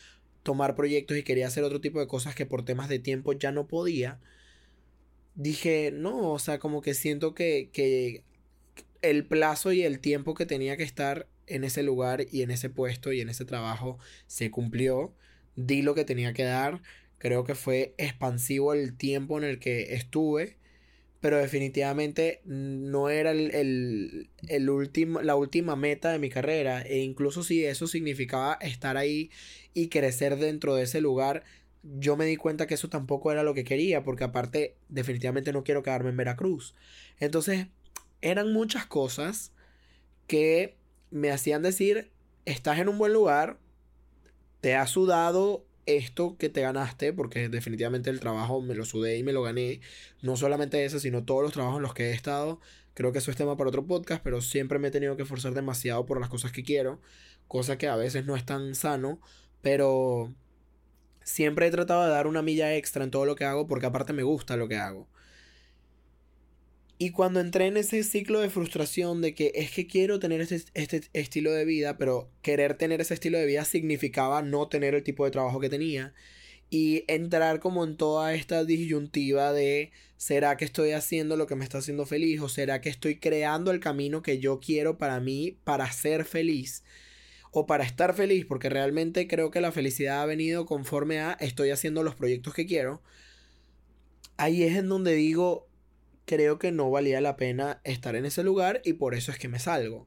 tomar 0.42 0.74
proyectos 0.74 1.16
y 1.16 1.22
quería 1.22 1.46
hacer 1.46 1.62
otro 1.62 1.80
tipo 1.80 2.00
de 2.00 2.06
cosas 2.06 2.34
que 2.34 2.46
por 2.46 2.64
temas 2.64 2.88
de 2.88 2.98
tiempo 2.98 3.32
ya 3.34 3.52
no 3.52 3.66
podía, 3.68 4.18
dije, 5.34 5.90
no, 5.92 6.32
o 6.32 6.38
sea, 6.38 6.58
como 6.58 6.80
que 6.80 6.94
siento 6.94 7.34
que, 7.34 7.68
que 7.72 8.24
el 9.02 9.26
plazo 9.26 9.72
y 9.72 9.82
el 9.82 10.00
tiempo 10.00 10.34
que 10.34 10.46
tenía 10.46 10.76
que 10.76 10.84
estar 10.84 11.28
en 11.46 11.64
ese 11.64 11.82
lugar 11.82 12.26
y 12.30 12.42
en 12.42 12.50
ese 12.50 12.70
puesto 12.70 13.12
y 13.12 13.20
en 13.20 13.28
ese 13.28 13.44
trabajo 13.44 13.98
se 14.26 14.50
cumplió. 14.50 15.14
Di 15.56 15.82
lo 15.82 15.94
que 15.94 16.04
tenía 16.04 16.32
que 16.32 16.44
dar. 16.44 16.82
Creo 17.18 17.44
que 17.44 17.54
fue 17.54 17.94
expansivo 17.98 18.74
el 18.74 18.96
tiempo 18.96 19.38
en 19.38 19.44
el 19.44 19.58
que 19.58 19.94
estuve. 19.94 20.58
pero 21.20 21.38
definitivamente 21.38 22.40
no 22.44 23.08
era 23.08 23.30
el, 23.30 24.28
el, 24.48 24.70
último, 24.70 25.22
la 25.22 25.36
última 25.36 25.76
meta 25.76 26.10
de 26.10 26.18
mi 26.18 26.30
carrera. 26.30 26.82
E 26.82 26.98
incluso 26.98 27.44
si 27.44 27.64
eso 27.64 27.86
significaba 27.86 28.54
estar 28.60 28.96
ahí 28.96 29.30
y 29.72 29.88
crecer 29.88 30.36
dentro 30.36 30.74
de 30.74 30.82
ese 30.84 31.00
lugar, 31.00 31.44
yo 31.82 32.16
me 32.16 32.26
di 32.26 32.36
cuenta 32.36 32.66
que 32.66 32.74
eso 32.74 32.88
tampoco 32.88 33.32
era 33.32 33.42
lo 33.42 33.54
que 33.54 33.64
quería, 33.64 34.02
porque 34.02 34.24
aparte 34.24 34.76
definitivamente 34.88 35.52
no 35.52 35.64
quiero 35.64 35.82
quedarme 35.82 36.10
en 36.10 36.16
Veracruz. 36.16 36.74
Entonces, 37.18 37.68
eran 38.20 38.52
muchas 38.52 38.86
cosas 38.86 39.52
que 40.26 40.76
me 41.12 41.30
hacían 41.30 41.62
decir, 41.62 42.10
estás 42.44 42.78
en 42.78 42.88
un 42.88 42.98
buen 42.98 43.12
lugar, 43.12 43.58
te 44.60 44.74
ha 44.74 44.86
sudado 44.86 45.64
esto 45.86 46.36
que 46.38 46.48
te 46.48 46.62
ganaste, 46.62 47.12
porque 47.12 47.48
definitivamente 47.48 48.10
el 48.10 48.20
trabajo 48.20 48.60
me 48.60 48.74
lo 48.74 48.84
sudé 48.84 49.18
y 49.18 49.22
me 49.22 49.32
lo 49.32 49.42
gané, 49.42 49.80
no 50.22 50.36
solamente 50.36 50.84
ese, 50.84 51.00
sino 51.00 51.24
todos 51.24 51.42
los 51.42 51.52
trabajos 51.52 51.76
en 51.76 51.82
los 51.82 51.94
que 51.94 52.10
he 52.10 52.12
estado, 52.12 52.60
creo 52.94 53.12
que 53.12 53.18
eso 53.18 53.30
es 53.30 53.36
tema 53.36 53.56
para 53.56 53.68
otro 53.68 53.86
podcast, 53.86 54.22
pero 54.22 54.40
siempre 54.40 54.78
me 54.78 54.88
he 54.88 54.90
tenido 54.90 55.16
que 55.16 55.22
esforzar 55.22 55.54
demasiado 55.54 56.06
por 56.06 56.20
las 56.20 56.28
cosas 56.28 56.52
que 56.52 56.62
quiero, 56.62 57.00
cosa 57.46 57.78
que 57.78 57.88
a 57.88 57.96
veces 57.96 58.24
no 58.24 58.36
es 58.36 58.46
tan 58.46 58.74
sano, 58.74 59.20
pero 59.60 60.32
siempre 61.24 61.66
he 61.66 61.70
tratado 61.70 62.04
de 62.04 62.10
dar 62.10 62.26
una 62.26 62.42
milla 62.42 62.74
extra 62.74 63.04
en 63.04 63.10
todo 63.10 63.26
lo 63.26 63.36
que 63.36 63.44
hago, 63.44 63.66
porque 63.66 63.86
aparte 63.86 64.12
me 64.12 64.22
gusta 64.22 64.56
lo 64.56 64.68
que 64.68 64.76
hago. 64.76 65.08
Y 67.02 67.10
cuando 67.10 67.40
entré 67.40 67.66
en 67.66 67.76
ese 67.76 68.04
ciclo 68.04 68.38
de 68.38 68.48
frustración 68.48 69.22
de 69.22 69.34
que 69.34 69.50
es 69.56 69.72
que 69.72 69.88
quiero 69.88 70.20
tener 70.20 70.40
este, 70.40 70.62
este, 70.74 71.02
estilo 71.14 71.50
de 71.50 71.64
vida, 71.64 71.98
pero 71.98 72.30
querer 72.42 72.74
tener 72.74 73.00
ese 73.00 73.14
estilo 73.14 73.38
de 73.38 73.46
vida 73.46 73.64
significaba 73.64 74.40
no 74.40 74.68
tener 74.68 74.94
el 74.94 75.02
tipo 75.02 75.24
de 75.24 75.32
trabajo 75.32 75.58
que 75.58 75.68
tenía. 75.68 76.14
Y 76.70 77.02
entrar 77.08 77.58
como 77.58 77.82
en 77.82 77.96
toda 77.96 78.34
esta 78.34 78.64
disyuntiva 78.64 79.52
de 79.52 79.90
¿será 80.16 80.56
que 80.56 80.64
estoy 80.64 80.92
haciendo 80.92 81.36
lo 81.36 81.48
que 81.48 81.56
me 81.56 81.64
está 81.64 81.78
haciendo 81.78 82.06
feliz? 82.06 82.40
¿O 82.40 82.48
será 82.48 82.80
que 82.80 82.90
estoy 82.90 83.18
creando 83.18 83.72
el 83.72 83.80
camino 83.80 84.22
que 84.22 84.38
yo 84.38 84.60
quiero 84.60 84.96
para 84.96 85.18
mí, 85.18 85.58
para 85.64 85.90
ser 85.90 86.24
feliz? 86.24 86.84
O 87.50 87.66
para 87.66 87.82
estar 87.82 88.14
feliz, 88.14 88.46
porque 88.46 88.68
realmente 88.68 89.26
creo 89.26 89.50
que 89.50 89.60
la 89.60 89.72
felicidad 89.72 90.22
ha 90.22 90.26
venido 90.26 90.66
conforme 90.66 91.18
a 91.18 91.32
estoy 91.32 91.70
haciendo 91.70 92.04
los 92.04 92.14
proyectos 92.14 92.54
que 92.54 92.64
quiero. 92.64 93.02
Ahí 94.36 94.62
es 94.62 94.76
en 94.76 94.88
donde 94.88 95.14
digo, 95.14 95.68
creo 96.24 96.58
que 96.58 96.72
no 96.72 96.90
valía 96.90 97.20
la 97.20 97.36
pena 97.36 97.80
estar 97.84 98.16
en 98.16 98.26
ese 98.26 98.42
lugar 98.42 98.80
y 98.84 98.94
por 98.94 99.14
eso 99.14 99.32
es 99.32 99.38
que 99.38 99.48
me 99.48 99.58
salgo. 99.58 100.06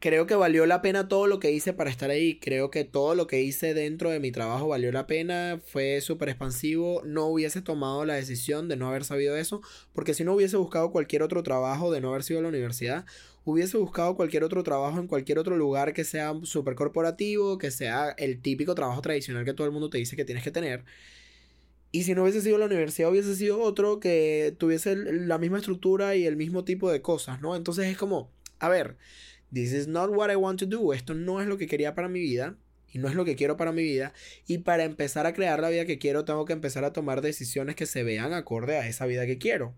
Creo 0.00 0.26
que 0.26 0.34
valió 0.34 0.64
la 0.64 0.80
pena 0.80 1.08
todo 1.08 1.26
lo 1.26 1.40
que 1.40 1.52
hice 1.52 1.74
para 1.74 1.90
estar 1.90 2.08
ahí. 2.08 2.40
Creo 2.40 2.70
que 2.70 2.84
todo 2.84 3.14
lo 3.14 3.26
que 3.26 3.42
hice 3.42 3.74
dentro 3.74 4.08
de 4.08 4.18
mi 4.18 4.32
trabajo 4.32 4.66
valió 4.66 4.90
la 4.92 5.06
pena. 5.06 5.60
Fue 5.66 6.00
súper 6.00 6.30
expansivo. 6.30 7.02
No 7.04 7.26
hubiese 7.26 7.60
tomado 7.60 8.06
la 8.06 8.14
decisión 8.14 8.66
de 8.66 8.76
no 8.76 8.88
haber 8.88 9.04
sabido 9.04 9.36
eso. 9.36 9.60
Porque 9.92 10.14
si 10.14 10.24
no 10.24 10.32
hubiese 10.32 10.56
buscado 10.56 10.90
cualquier 10.90 11.22
otro 11.22 11.42
trabajo 11.42 11.92
de 11.92 12.00
no 12.00 12.08
haber 12.08 12.22
sido 12.22 12.38
a 12.38 12.42
la 12.42 12.48
universidad, 12.48 13.04
hubiese 13.44 13.76
buscado 13.76 14.16
cualquier 14.16 14.42
otro 14.42 14.62
trabajo 14.62 14.98
en 14.98 15.06
cualquier 15.06 15.38
otro 15.38 15.58
lugar 15.58 15.92
que 15.92 16.04
sea 16.04 16.32
súper 16.44 16.76
corporativo, 16.76 17.58
que 17.58 17.70
sea 17.70 18.14
el 18.16 18.40
típico 18.40 18.74
trabajo 18.74 19.02
tradicional 19.02 19.44
que 19.44 19.52
todo 19.52 19.66
el 19.66 19.72
mundo 19.72 19.90
te 19.90 19.98
dice 19.98 20.16
que 20.16 20.24
tienes 20.24 20.44
que 20.44 20.50
tener. 20.50 20.82
Y 21.92 22.04
si 22.04 22.14
no 22.14 22.22
hubiese 22.22 22.40
sido 22.40 22.58
la 22.58 22.66
universidad, 22.66 23.10
hubiese 23.10 23.34
sido 23.34 23.60
otro 23.60 23.98
que 23.98 24.54
tuviese 24.58 24.94
la 24.96 25.38
misma 25.38 25.58
estructura 25.58 26.14
y 26.14 26.24
el 26.24 26.36
mismo 26.36 26.64
tipo 26.64 26.90
de 26.90 27.02
cosas, 27.02 27.40
¿no? 27.40 27.56
Entonces 27.56 27.86
es 27.88 27.96
como, 27.96 28.30
a 28.60 28.68
ver, 28.68 28.96
this 29.52 29.72
is 29.72 29.88
not 29.88 30.10
what 30.14 30.30
I 30.30 30.36
want 30.36 30.60
to 30.60 30.66
do. 30.66 30.92
Esto 30.92 31.14
no 31.14 31.40
es 31.40 31.48
lo 31.48 31.58
que 31.58 31.66
quería 31.66 31.94
para 31.94 32.08
mi 32.08 32.20
vida 32.20 32.56
y 32.92 32.98
no 32.98 33.08
es 33.08 33.14
lo 33.14 33.24
que 33.24 33.34
quiero 33.34 33.56
para 33.56 33.72
mi 33.72 33.82
vida. 33.82 34.12
Y 34.46 34.58
para 34.58 34.84
empezar 34.84 35.26
a 35.26 35.32
crear 35.32 35.60
la 35.60 35.70
vida 35.70 35.84
que 35.84 35.98
quiero, 35.98 36.24
tengo 36.24 36.44
que 36.44 36.52
empezar 36.52 36.84
a 36.84 36.92
tomar 36.92 37.22
decisiones 37.22 37.74
que 37.74 37.86
se 37.86 38.04
vean 38.04 38.32
acorde 38.32 38.76
a 38.76 38.86
esa 38.86 39.06
vida 39.06 39.26
que 39.26 39.38
quiero. 39.38 39.74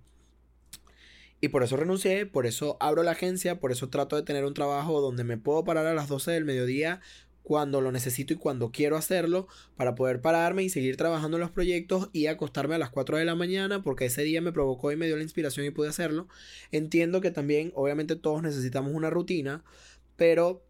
Y 1.40 1.48
por 1.48 1.64
eso 1.64 1.76
renuncié, 1.76 2.26
por 2.26 2.46
eso 2.46 2.76
abro 2.78 3.02
la 3.02 3.12
agencia, 3.12 3.58
por 3.58 3.72
eso 3.72 3.88
trato 3.88 4.16
de 4.16 4.22
tener 4.22 4.44
un 4.44 4.54
trabajo 4.54 5.00
donde 5.00 5.24
me 5.24 5.38
puedo 5.38 5.64
parar 5.64 5.86
a 5.86 5.94
las 5.94 6.08
12 6.08 6.30
del 6.30 6.44
mediodía 6.44 7.00
cuando 7.42 7.80
lo 7.80 7.92
necesito 7.92 8.32
y 8.32 8.36
cuando 8.36 8.70
quiero 8.70 8.96
hacerlo 8.96 9.48
para 9.76 9.94
poder 9.94 10.20
pararme 10.20 10.62
y 10.62 10.70
seguir 10.70 10.96
trabajando 10.96 11.36
en 11.36 11.42
los 11.42 11.50
proyectos 11.50 12.08
y 12.12 12.26
acostarme 12.26 12.76
a 12.76 12.78
las 12.78 12.90
4 12.90 13.18
de 13.18 13.24
la 13.24 13.34
mañana 13.34 13.82
porque 13.82 14.06
ese 14.06 14.22
día 14.22 14.40
me 14.40 14.52
provocó 14.52 14.92
y 14.92 14.96
me 14.96 15.06
dio 15.06 15.16
la 15.16 15.22
inspiración 15.22 15.66
y 15.66 15.70
pude 15.70 15.88
hacerlo. 15.88 16.28
Entiendo 16.70 17.20
que 17.20 17.30
también 17.30 17.72
obviamente 17.74 18.16
todos 18.16 18.42
necesitamos 18.42 18.92
una 18.94 19.10
rutina, 19.10 19.64
pero 20.16 20.64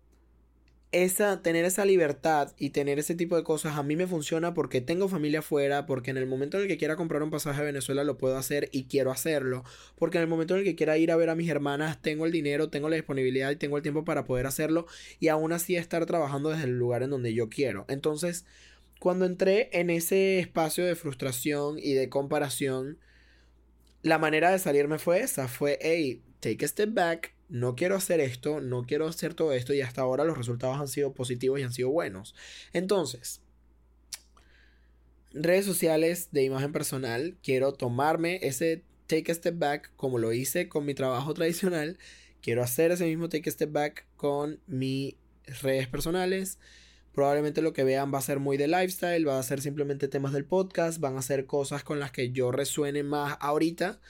esa, 0.92 1.42
tener 1.42 1.64
esa 1.64 1.86
libertad 1.86 2.52
y 2.58 2.70
tener 2.70 2.98
ese 2.98 3.14
tipo 3.14 3.36
de 3.36 3.42
cosas 3.42 3.78
a 3.78 3.82
mí 3.82 3.96
me 3.96 4.06
funciona 4.06 4.52
porque 4.52 4.82
tengo 4.82 5.08
familia 5.08 5.40
afuera, 5.40 5.86
porque 5.86 6.10
en 6.10 6.18
el 6.18 6.26
momento 6.26 6.58
en 6.58 6.64
el 6.64 6.68
que 6.68 6.76
quiera 6.76 6.96
comprar 6.96 7.22
un 7.22 7.30
pasaje 7.30 7.60
a 7.60 7.64
Venezuela 7.64 8.04
lo 8.04 8.18
puedo 8.18 8.36
hacer 8.36 8.68
y 8.72 8.84
quiero 8.84 9.10
hacerlo, 9.10 9.64
porque 9.96 10.18
en 10.18 10.22
el 10.22 10.28
momento 10.28 10.54
en 10.54 10.60
el 10.60 10.66
que 10.66 10.76
quiera 10.76 10.98
ir 10.98 11.10
a 11.10 11.16
ver 11.16 11.30
a 11.30 11.34
mis 11.34 11.48
hermanas 11.48 12.00
tengo 12.02 12.26
el 12.26 12.32
dinero, 12.32 12.68
tengo 12.68 12.90
la 12.90 12.96
disponibilidad 12.96 13.50
y 13.50 13.56
tengo 13.56 13.78
el 13.78 13.82
tiempo 13.82 14.04
para 14.04 14.24
poder 14.24 14.46
hacerlo 14.46 14.86
y 15.18 15.28
aún 15.28 15.52
así 15.52 15.76
estar 15.76 16.04
trabajando 16.04 16.50
desde 16.50 16.64
el 16.64 16.78
lugar 16.78 17.02
en 17.02 17.10
donde 17.10 17.32
yo 17.32 17.48
quiero. 17.48 17.86
Entonces, 17.88 18.44
cuando 19.00 19.24
entré 19.24 19.70
en 19.72 19.88
ese 19.88 20.38
espacio 20.38 20.84
de 20.84 20.94
frustración 20.94 21.78
y 21.78 21.94
de 21.94 22.10
comparación, 22.10 22.98
la 24.02 24.18
manera 24.18 24.50
de 24.50 24.58
salirme 24.58 24.98
fue 24.98 25.20
esa, 25.20 25.48
fue, 25.48 25.78
hey, 25.80 26.22
take 26.40 26.64
a 26.64 26.68
step 26.68 26.92
back, 26.92 27.34
no 27.52 27.76
quiero 27.76 27.96
hacer 27.96 28.18
esto, 28.20 28.62
no 28.62 28.84
quiero 28.84 29.06
hacer 29.06 29.34
todo 29.34 29.52
esto 29.52 29.74
y 29.74 29.82
hasta 29.82 30.00
ahora 30.00 30.24
los 30.24 30.38
resultados 30.38 30.80
han 30.80 30.88
sido 30.88 31.12
positivos 31.12 31.60
y 31.60 31.62
han 31.62 31.72
sido 31.72 31.90
buenos. 31.90 32.34
Entonces, 32.72 33.42
redes 35.32 35.66
sociales 35.66 36.30
de 36.32 36.44
imagen 36.44 36.72
personal, 36.72 37.36
quiero 37.42 37.74
tomarme 37.74 38.40
ese 38.40 38.84
take 39.06 39.30
a 39.30 39.34
step 39.34 39.58
back 39.58 39.92
como 39.96 40.16
lo 40.16 40.32
hice 40.32 40.70
con 40.70 40.86
mi 40.86 40.94
trabajo 40.94 41.34
tradicional, 41.34 41.98
quiero 42.40 42.62
hacer 42.62 42.90
ese 42.90 43.04
mismo 43.04 43.28
take 43.28 43.50
a 43.50 43.52
step 43.52 43.70
back 43.70 44.06
con 44.16 44.58
mis 44.66 45.16
redes 45.60 45.88
personales. 45.88 46.58
Probablemente 47.12 47.60
lo 47.60 47.74
que 47.74 47.84
vean 47.84 48.14
va 48.14 48.20
a 48.20 48.22
ser 48.22 48.38
muy 48.38 48.56
de 48.56 48.68
lifestyle, 48.68 49.28
va 49.28 49.38
a 49.38 49.42
ser 49.42 49.60
simplemente 49.60 50.08
temas 50.08 50.32
del 50.32 50.46
podcast, 50.46 51.00
van 51.00 51.18
a 51.18 51.22
ser 51.22 51.44
cosas 51.44 51.84
con 51.84 52.00
las 52.00 52.12
que 52.12 52.30
yo 52.30 52.50
resuene 52.50 53.02
más 53.02 53.36
ahorita 53.40 54.00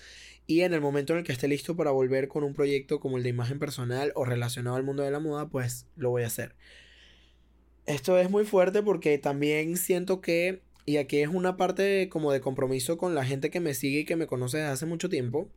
y 0.46 0.62
en 0.62 0.75
el 0.75 0.80
momento 0.80 1.12
en 1.12 1.20
el 1.20 1.25
que 1.25 1.32
esté 1.32 1.49
listo 1.49 1.76
para 1.76 1.90
volver 1.90 2.28
con 2.28 2.44
un 2.44 2.52
proyecto 2.52 3.00
como 3.00 3.16
el 3.16 3.22
de 3.22 3.30
imagen 3.30 3.58
personal 3.58 4.12
o 4.14 4.25
relacionado 4.25 4.76
al 4.76 4.82
mundo 4.82 5.02
de 5.02 5.11
la 5.11 5.20
moda, 5.20 5.49
pues 5.49 5.87
lo 5.96 6.11
voy 6.11 6.25
a 6.25 6.26
hacer. 6.26 6.54
Esto 7.87 8.18
es 8.18 8.30
muy 8.30 8.44
fuerte 8.44 8.82
porque 8.82 9.18
también 9.18 9.76
siento 9.76 10.20
que, 10.20 10.62
y 10.84 10.96
aquí 10.96 11.18
es 11.18 11.28
una 11.28 11.56
parte 11.56 12.08
como 12.08 12.32
de 12.32 12.40
compromiso 12.40 12.96
con 12.99 13.14
la 13.14 13.25
gente 13.25 13.50
que 13.50 13.61
me 13.61 13.75
sigue 13.75 14.00
y 14.00 14.04
que 14.04 14.16
me 14.16 14.26
conoce 14.26 14.58
desde 14.58 14.70
hace 14.70 14.87
mucho 14.87 15.08
tiempo, 15.08 15.49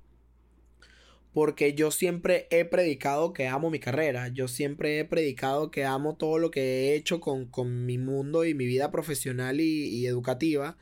porque 1.34 1.74
yo 1.74 1.92
siempre 1.92 2.48
he 2.50 2.64
predicado 2.66 3.34
que 3.34 3.48
amo 3.48 3.70
mi 3.70 3.80
carrera, 3.80 4.30
yo 4.30 4.48
siempre 4.48 5.00
he 5.00 5.06
predicado 5.06 5.70
que 5.70 5.84
amo 5.84 6.16
todo 6.16 6.40
lo 6.40 6.50
que 6.52 6.62
he 6.62 6.96
hecho 6.96 7.20
con, 7.20 7.86
mi 7.86 7.98
mundo 7.98 8.46
y 8.46 8.54
mi 8.54 8.66
vida 8.66 8.92
profesional 8.92 9.60
y 9.60 10.06
educativa. 10.08 10.78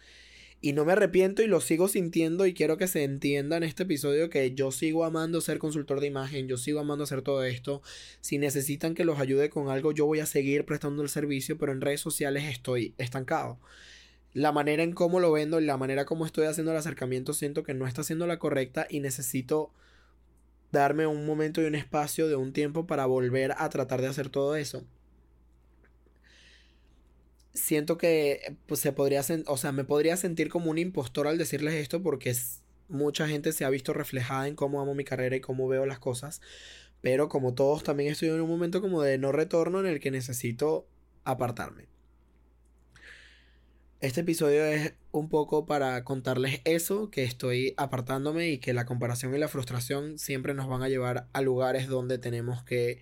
Y 0.66 0.72
no 0.72 0.86
me 0.86 0.94
arrepiento 0.94 1.42
y 1.42 1.48
lo 1.48 1.60
sigo 1.60 1.90
sintiendo 1.90 2.46
y 2.46 2.54
quiero 2.54 2.78
que 2.78 2.88
se 2.88 3.04
entienda 3.04 3.58
en 3.58 3.64
este 3.64 3.84
episodio 3.84 4.30
que 4.30 4.56
yo 4.56 4.72
sigo 4.72 5.04
amando 5.04 5.42
ser 5.42 5.60
consultor 5.60 6.00
de 6.00 6.08
imagen, 6.08 6.48
yo 6.48 6.56
sigo 6.56 6.80
amando 6.80 7.04
hacer 7.04 7.22
todo 7.22 7.44
esto. 7.44 7.82
Si 8.22 8.38
necesitan 8.38 8.96
que 8.96 9.04
los 9.04 9.20
ayude 9.20 9.50
con 9.50 9.68
algo, 9.68 9.92
yo 9.92 10.06
voy 10.06 10.22
a 10.22 10.26
seguir 10.26 10.64
prestando 10.64 11.04
el 11.04 11.10
servicio, 11.10 11.58
pero 11.58 11.74
en 11.74 11.82
redes 11.82 12.00
sociales 12.00 12.46
estoy 12.46 12.94
estancado. 12.98 13.60
La 14.32 14.54
manera 14.54 14.84
en 14.84 14.94
cómo 14.94 15.20
lo 15.20 15.34
vendo 15.34 15.60
y 15.60 15.66
la 15.66 15.76
manera 15.76 16.06
como 16.06 16.26
estoy 16.26 16.46
haciendo 16.46 16.72
el 16.72 16.78
acercamiento 16.78 17.34
siento 17.34 17.64
que 17.64 17.74
no 17.74 17.86
está 17.86 18.02
siendo 18.02 18.26
la 18.26 18.40
correcta 18.40 18.88
y 18.90 19.02
necesito 19.02 19.74
darme 20.72 21.08
un 21.08 21.26
momento 21.26 21.62
y 21.62 21.66
un 21.66 21.76
espacio 21.76 22.30
de 22.30 22.38
un 22.38 22.54
tiempo 22.54 22.88
para 22.88 23.06
volver 23.06 23.54
a 23.58 23.68
tratar 23.68 24.00
de 24.00 24.08
hacer 24.08 24.30
todo 24.30 24.56
eso 24.56 24.86
siento 27.54 27.98
que 27.98 28.56
pues, 28.68 28.80
se 28.80 28.92
podría, 28.92 29.22
o 29.48 29.58
sea, 29.58 29.72
me 29.72 29.84
podría 29.84 30.18
sentir 30.18 30.50
como 30.50 30.72
un 30.72 30.78
impostor 30.78 31.28
al 31.28 31.38
decirles 31.38 31.76
esto 31.76 32.02
porque 32.02 32.36
mucha 32.90 33.28
gente 33.28 33.52
se 33.52 33.66
ha 33.66 33.70
visto 33.70 33.94
reflejada 33.94 34.48
en 34.48 34.56
cómo 34.56 34.82
amo 34.82 34.96
mi 34.96 35.04
carrera 35.04 35.36
y 35.36 35.42
cómo 35.42 35.68
veo 35.68 35.86
las 35.86 36.00
cosas, 36.00 36.42
pero 37.02 37.30
como 37.30 37.54
todos 37.54 37.84
también 37.84 38.12
estoy 38.12 38.30
en 38.30 38.42
un 38.42 38.50
momento 38.50 38.82
como 38.82 39.02
de 39.02 39.18
no 39.18 39.32
retorno 39.32 39.80
en 39.80 39.88
el 39.88 40.00
que 40.00 40.12
necesito 40.12 40.88
apartarme. 41.24 41.88
Este 44.00 44.20
episodio 44.20 44.66
es 44.66 44.96
un 45.14 45.30
poco 45.30 45.66
para 45.66 46.04
contarles 46.04 46.60
eso, 46.66 47.10
que 47.10 47.24
estoy 47.24 47.74
apartándome 47.78 48.50
y 48.50 48.58
que 48.58 48.74
la 48.74 48.86
comparación 48.86 49.34
y 49.34 49.38
la 49.38 49.48
frustración 49.48 50.20
siempre 50.20 50.54
nos 50.54 50.68
van 50.68 50.84
a 50.84 50.90
llevar 50.90 51.30
a 51.32 51.42
lugares 51.42 51.88
donde 51.88 52.18
tenemos 52.18 52.64
que 52.64 53.02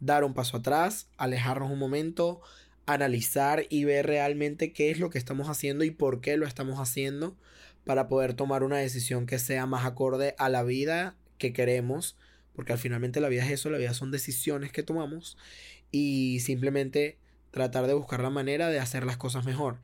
dar 0.00 0.22
un 0.22 0.34
paso 0.34 0.58
atrás, 0.58 1.08
alejarnos 1.16 1.70
un 1.70 1.78
momento, 1.78 2.42
analizar 2.86 3.64
y 3.68 3.84
ver 3.84 4.06
realmente 4.06 4.72
qué 4.72 4.90
es 4.90 4.98
lo 4.98 5.10
que 5.10 5.18
estamos 5.18 5.48
haciendo 5.48 5.84
y 5.84 5.90
por 5.90 6.20
qué 6.20 6.36
lo 6.36 6.46
estamos 6.46 6.78
haciendo 6.78 7.36
para 7.84 8.08
poder 8.08 8.34
tomar 8.34 8.62
una 8.62 8.78
decisión 8.78 9.26
que 9.26 9.38
sea 9.38 9.66
más 9.66 9.84
acorde 9.84 10.34
a 10.38 10.48
la 10.48 10.62
vida 10.62 11.16
que 11.38 11.52
queremos, 11.52 12.16
porque 12.54 12.72
al 12.72 12.78
finalmente 12.78 13.20
la 13.20 13.28
vida 13.28 13.44
es 13.44 13.50
eso, 13.50 13.70
la 13.70 13.78
vida 13.78 13.94
son 13.94 14.10
decisiones 14.10 14.72
que 14.72 14.82
tomamos 14.82 15.36
y 15.90 16.40
simplemente 16.40 17.18
tratar 17.50 17.86
de 17.86 17.94
buscar 17.94 18.20
la 18.20 18.30
manera 18.30 18.68
de 18.68 18.80
hacer 18.80 19.04
las 19.04 19.16
cosas 19.16 19.44
mejor. 19.44 19.78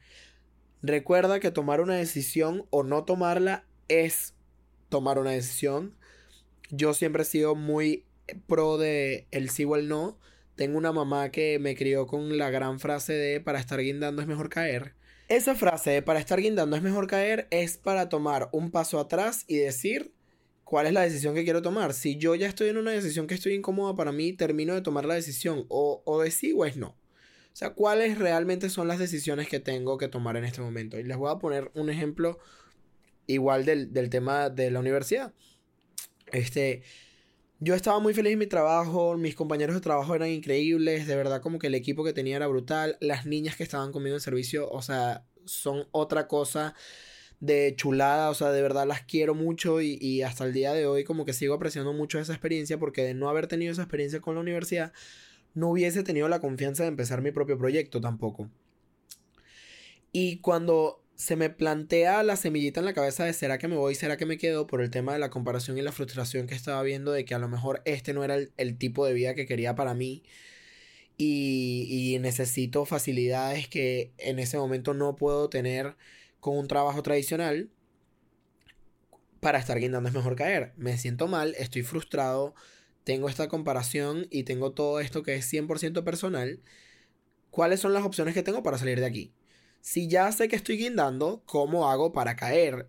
Recuerda 0.83 1.41
que 1.41 1.51
tomar 1.51 1.81
una 1.81 1.95
decisión 1.95 2.67
o 2.71 2.83
no 2.83 3.05
tomarla 3.05 3.65
es 3.89 4.35
tomar 4.89 5.19
una 5.19 5.31
decisión. 5.31 5.95
Yo 6.71 6.95
siempre 6.95 7.23
he 7.23 7.27
sido 7.27 7.55
muy 7.55 8.05
pro 8.47 8.79
de 8.79 9.27
el 9.31 9.51
sí 9.51 9.65
o 9.65 9.77
el 9.77 9.89
no. 9.89 10.19
Tengo 10.61 10.77
una 10.77 10.93
mamá 10.93 11.31
que 11.31 11.59
me 11.59 11.75
crió 11.75 12.07
con 12.07 12.37
la 12.37 12.51
gran 12.51 12.81
frase 12.81 13.15
de 13.15 13.41
para 13.41 13.59
estar 13.59 13.81
guindando 13.81 14.21
es 14.21 14.29
mejor 14.29 14.51
caer. 14.51 14.93
Esa 15.27 15.55
frase 15.55 15.89
de 15.89 16.03
para 16.03 16.21
estar 16.21 16.39
guindando 16.39 16.77
es 16.77 16.83
mejor 16.83 17.07
caer 17.07 17.49
es 17.51 17.79
para 17.79 18.11
tomar 18.11 18.51
un 18.53 18.71
paso 18.71 19.01
atrás 19.01 19.47
y 19.49 19.57
decir 19.57 20.13
cuál 20.65 20.87
es 20.87 20.93
la 20.93 21.01
decisión 21.01 21.35
que 21.35 21.45
quiero 21.45 21.63
tomar. 21.63 21.95
Si 21.95 22.19
yo 22.19 22.35
ya 22.35 22.47
estoy 22.47 22.69
en 22.69 22.77
una 22.77 22.91
decisión 22.91 23.27
que 23.27 23.33
estoy 23.33 23.55
incómoda 23.55 23.97
para 23.97 24.13
mí, 24.13 24.35
termino 24.35 24.75
de 24.75 24.83
tomar 24.83 25.07
la 25.07 25.15
decisión 25.15 25.65
o, 25.71 26.03
o 26.05 26.21
de 26.21 26.31
sí 26.31 26.53
o 26.55 26.67
es 26.67 26.77
no. 26.77 26.89
O 26.89 27.57
sea, 27.57 27.71
cuáles 27.71 28.19
realmente 28.19 28.69
son 28.69 28.87
las 28.87 28.99
decisiones 28.99 29.49
que 29.49 29.61
tengo 29.61 29.97
que 29.97 30.09
tomar 30.09 30.37
en 30.37 30.45
este 30.45 30.61
momento. 30.61 30.99
Y 30.99 31.05
les 31.05 31.17
voy 31.17 31.33
a 31.33 31.39
poner 31.39 31.71
un 31.73 31.89
ejemplo 31.89 32.39
igual 33.27 33.65
del, 33.65 33.95
del 33.95 34.11
tema 34.11 34.51
de 34.51 34.71
la 34.71 34.81
universidad. 34.81 35.33
Este, 36.33 36.83
yo 37.61 37.75
estaba 37.75 38.01
muy 38.01 38.15
feliz 38.15 38.33
en 38.33 38.39
mi 38.39 38.47
trabajo, 38.47 39.19
mis 39.19 39.35
compañeros 39.35 39.75
de 39.75 39.83
trabajo 39.83 40.15
eran 40.15 40.31
increíbles, 40.31 41.07
de 41.07 41.15
verdad 41.15 41.43
como 41.43 41.59
que 41.59 41.67
el 41.67 41.75
equipo 41.75 42.03
que 42.03 42.15
tenía 42.15 42.37
era 42.37 42.47
brutal, 42.47 42.97
las 43.01 43.27
niñas 43.27 43.55
que 43.55 43.63
estaban 43.63 43.93
conmigo 43.93 44.17
en 44.17 44.21
servicio, 44.21 44.69
o 44.71 44.81
sea, 44.81 45.27
son 45.45 45.87
otra 45.93 46.27
cosa 46.27 46.75
de 47.39 47.75
chulada, 47.77 48.31
o 48.31 48.35
sea, 48.35 48.51
de 48.51 48.63
verdad 48.63 48.87
las 48.87 49.03
quiero 49.03 49.35
mucho 49.35 49.83
y, 49.83 50.23
hasta 50.23 50.45
el 50.45 50.55
día 50.55 50.73
de 50.73 50.87
hoy 50.87 51.05
como 51.05 51.27
que 51.27 51.35
sigo 51.35 51.55
apreciando 51.55 51.93
mucho 51.93 52.19
esa 52.19 52.33
experiencia 52.33 52.79
porque 52.79 53.03
de 53.03 53.15
no 53.15 53.29
haber 53.29 53.47
tenido 53.47 53.73
esa 53.73 53.83
experiencia 53.83 54.21
con 54.21 54.35
la 54.35 54.41
universidad, 54.41 54.93
no 55.53 55.71
hubiese 55.71 56.03
tenido 56.03 56.29
la 56.29 56.41
confianza 56.41 56.85
de 56.85 56.89
empezar 56.89 57.21
mi 57.21 57.31
propio 57.31 57.59
proyecto 57.59 58.01
tampoco. 58.01 58.49
Y 60.13 60.39
cuando 60.39 61.03
se 61.21 61.37
me 61.37 61.51
plantea 61.51 62.23
la 62.23 62.35
semillita 62.35 62.81
en 62.81 62.87
la 62.87 62.95
cabeza 62.95 63.27
de 63.27 63.35
será 63.35 63.59
que 63.59 63.69
me 63.69 63.77
voy, 63.77 63.95
será 63.95 64.17
que 64.17 64.25
me 64.25 64.39
quedo 64.39 64.67
por 64.67 64.81
el 64.81 64.91
tema 64.91 65.13
de 65.13 65.19
la 65.19 65.29
comparación 65.29 65.77
y 65.77 65.83
la 65.83 65.93
frustración 65.93 66.47
que 66.47 66.55
estaba 66.55 66.83
viendo 66.83 67.13
de 67.13 67.27
que 67.27 67.35
a 67.35 67.39
lo 67.39 67.47
mejor 67.47 67.83
este 67.85 68.15
no 68.15 68.25
era 68.25 68.37
el, 68.37 68.79
tipo 68.79 69.05
de 69.05 69.13
vida 69.13 69.35
que 69.35 69.45
quería 69.45 69.75
para 69.75 69.93
mí 69.93 70.23
y, 71.19 71.87
y, 71.91 72.19
necesito 72.21 72.87
facilidades 72.87 73.69
que 73.69 74.13
en 74.17 74.39
ese 74.39 74.57
momento 74.57 74.95
no 74.95 75.15
puedo 75.15 75.51
tener 75.51 75.95
con 76.41 76.57
un 76.57 76.69
trabajo 76.69 77.03
tradicional 77.03 77.69
para 79.41 79.59
estar 79.59 79.79
guindando 79.79 80.09
es 80.09 80.15
mejor 80.15 80.37
caer. 80.37 80.73
Me 80.79 80.97
siento 80.97 81.29
mal, 81.29 81.55
estoy 81.59 81.83
frustrado, 81.83 82.55
tengo 83.05 83.29
esta 83.29 83.47
comparación 83.49 84.27
y 84.31 84.45
tengo 84.45 84.73
todo 84.73 85.01
esto 85.01 85.23
que 85.23 85.35
es 85.35 85.53
100% 85.53 86.03
personal. 86.03 86.61
¿Cuáles 87.51 87.81
son 87.81 87.93
las 87.93 88.05
opciones 88.05 88.33
que 88.33 88.43
tengo 88.43 88.63
para 88.63 88.79
salir 88.79 89.01
de 89.01 89.07
aquí? 89.07 89.35
Si 89.81 90.09
ya 90.09 90.31
sé 90.33 90.49
que 90.49 90.57
estoy 90.57 90.77
guindando, 90.77 91.43
¿cómo 91.47 91.91
hago 91.91 92.13
para 92.13 92.37
caer? 92.37 92.89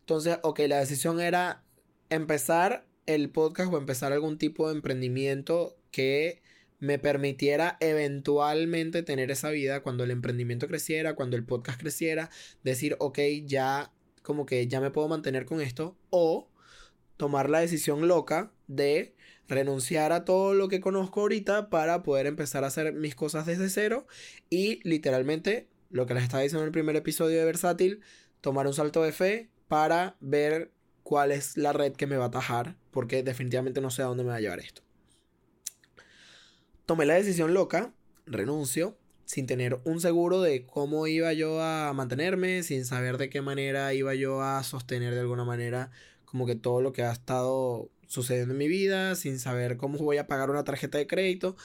Entonces, 0.00 0.38
ok, 0.42 0.60
la 0.68 0.78
decisión 0.78 1.20
era 1.20 1.64
empezar 2.10 2.86
el 3.06 3.30
podcast 3.30 3.72
o 3.72 3.78
empezar 3.78 4.12
algún 4.12 4.38
tipo 4.38 4.68
de 4.68 4.76
emprendimiento 4.76 5.76
que 5.90 6.42
me 6.78 6.98
permitiera 6.98 7.76
eventualmente 7.80 9.02
tener 9.02 9.30
esa 9.30 9.50
vida 9.50 9.82
cuando 9.82 10.04
el 10.04 10.10
emprendimiento 10.10 10.68
creciera, 10.68 11.14
cuando 11.14 11.36
el 11.36 11.44
podcast 11.44 11.80
creciera, 11.80 12.30
decir, 12.62 12.96
ok, 12.98 13.18
ya 13.44 13.92
como 14.22 14.44
que 14.46 14.66
ya 14.66 14.80
me 14.80 14.90
puedo 14.90 15.08
mantener 15.08 15.46
con 15.46 15.60
esto, 15.60 15.96
o 16.10 16.48
tomar 17.16 17.48
la 17.48 17.60
decisión 17.60 18.08
loca 18.08 18.52
de 18.66 19.14
renunciar 19.48 20.12
a 20.12 20.24
todo 20.24 20.54
lo 20.54 20.68
que 20.68 20.80
conozco 20.80 21.20
ahorita 21.20 21.70
para 21.70 22.02
poder 22.02 22.26
empezar 22.26 22.64
a 22.64 22.66
hacer 22.66 22.92
mis 22.92 23.14
cosas 23.14 23.46
desde 23.46 23.70
cero 23.70 24.06
y 24.50 24.80
literalmente 24.82 25.68
lo 25.96 26.06
que 26.06 26.14
les 26.14 26.22
estaba 26.22 26.42
diciendo 26.42 26.62
en 26.62 26.68
el 26.68 26.72
primer 26.72 26.96
episodio 26.96 27.38
de 27.38 27.44
Versátil, 27.44 28.00
tomar 28.40 28.66
un 28.66 28.74
salto 28.74 29.02
de 29.02 29.12
fe 29.12 29.50
para 29.68 30.16
ver 30.20 30.70
cuál 31.02 31.32
es 31.32 31.56
la 31.56 31.72
red 31.72 31.92
que 31.92 32.06
me 32.06 32.16
va 32.16 32.24
a 32.24 32.28
atajar, 32.28 32.76
porque 32.90 33.22
definitivamente 33.22 33.80
no 33.80 33.90
sé 33.90 34.02
a 34.02 34.06
dónde 34.06 34.24
me 34.24 34.30
va 34.30 34.36
a 34.36 34.40
llevar 34.40 34.60
esto. 34.60 34.82
Tomé 36.84 37.06
la 37.06 37.14
decisión 37.14 37.54
loca, 37.54 37.92
renuncio, 38.26 38.96
sin 39.24 39.46
tener 39.46 39.80
un 39.84 40.00
seguro 40.00 40.40
de 40.40 40.66
cómo 40.66 41.06
iba 41.08 41.32
yo 41.32 41.60
a 41.60 41.92
mantenerme, 41.92 42.62
sin 42.62 42.84
saber 42.84 43.18
de 43.18 43.28
qué 43.28 43.42
manera 43.42 43.92
iba 43.92 44.14
yo 44.14 44.40
a 44.40 44.62
sostener 44.62 45.14
de 45.14 45.20
alguna 45.20 45.44
manera 45.44 45.90
como 46.24 46.46
que 46.46 46.54
todo 46.54 46.80
lo 46.80 46.92
que 46.92 47.02
ha 47.02 47.12
estado 47.12 47.90
sucediendo 48.06 48.52
en 48.52 48.58
mi 48.58 48.68
vida, 48.68 49.16
sin 49.16 49.38
saber 49.40 49.76
cómo 49.76 49.98
voy 49.98 50.18
a 50.18 50.28
pagar 50.28 50.50
una 50.50 50.64
tarjeta 50.64 50.98
de 50.98 51.06
crédito, 51.06 51.56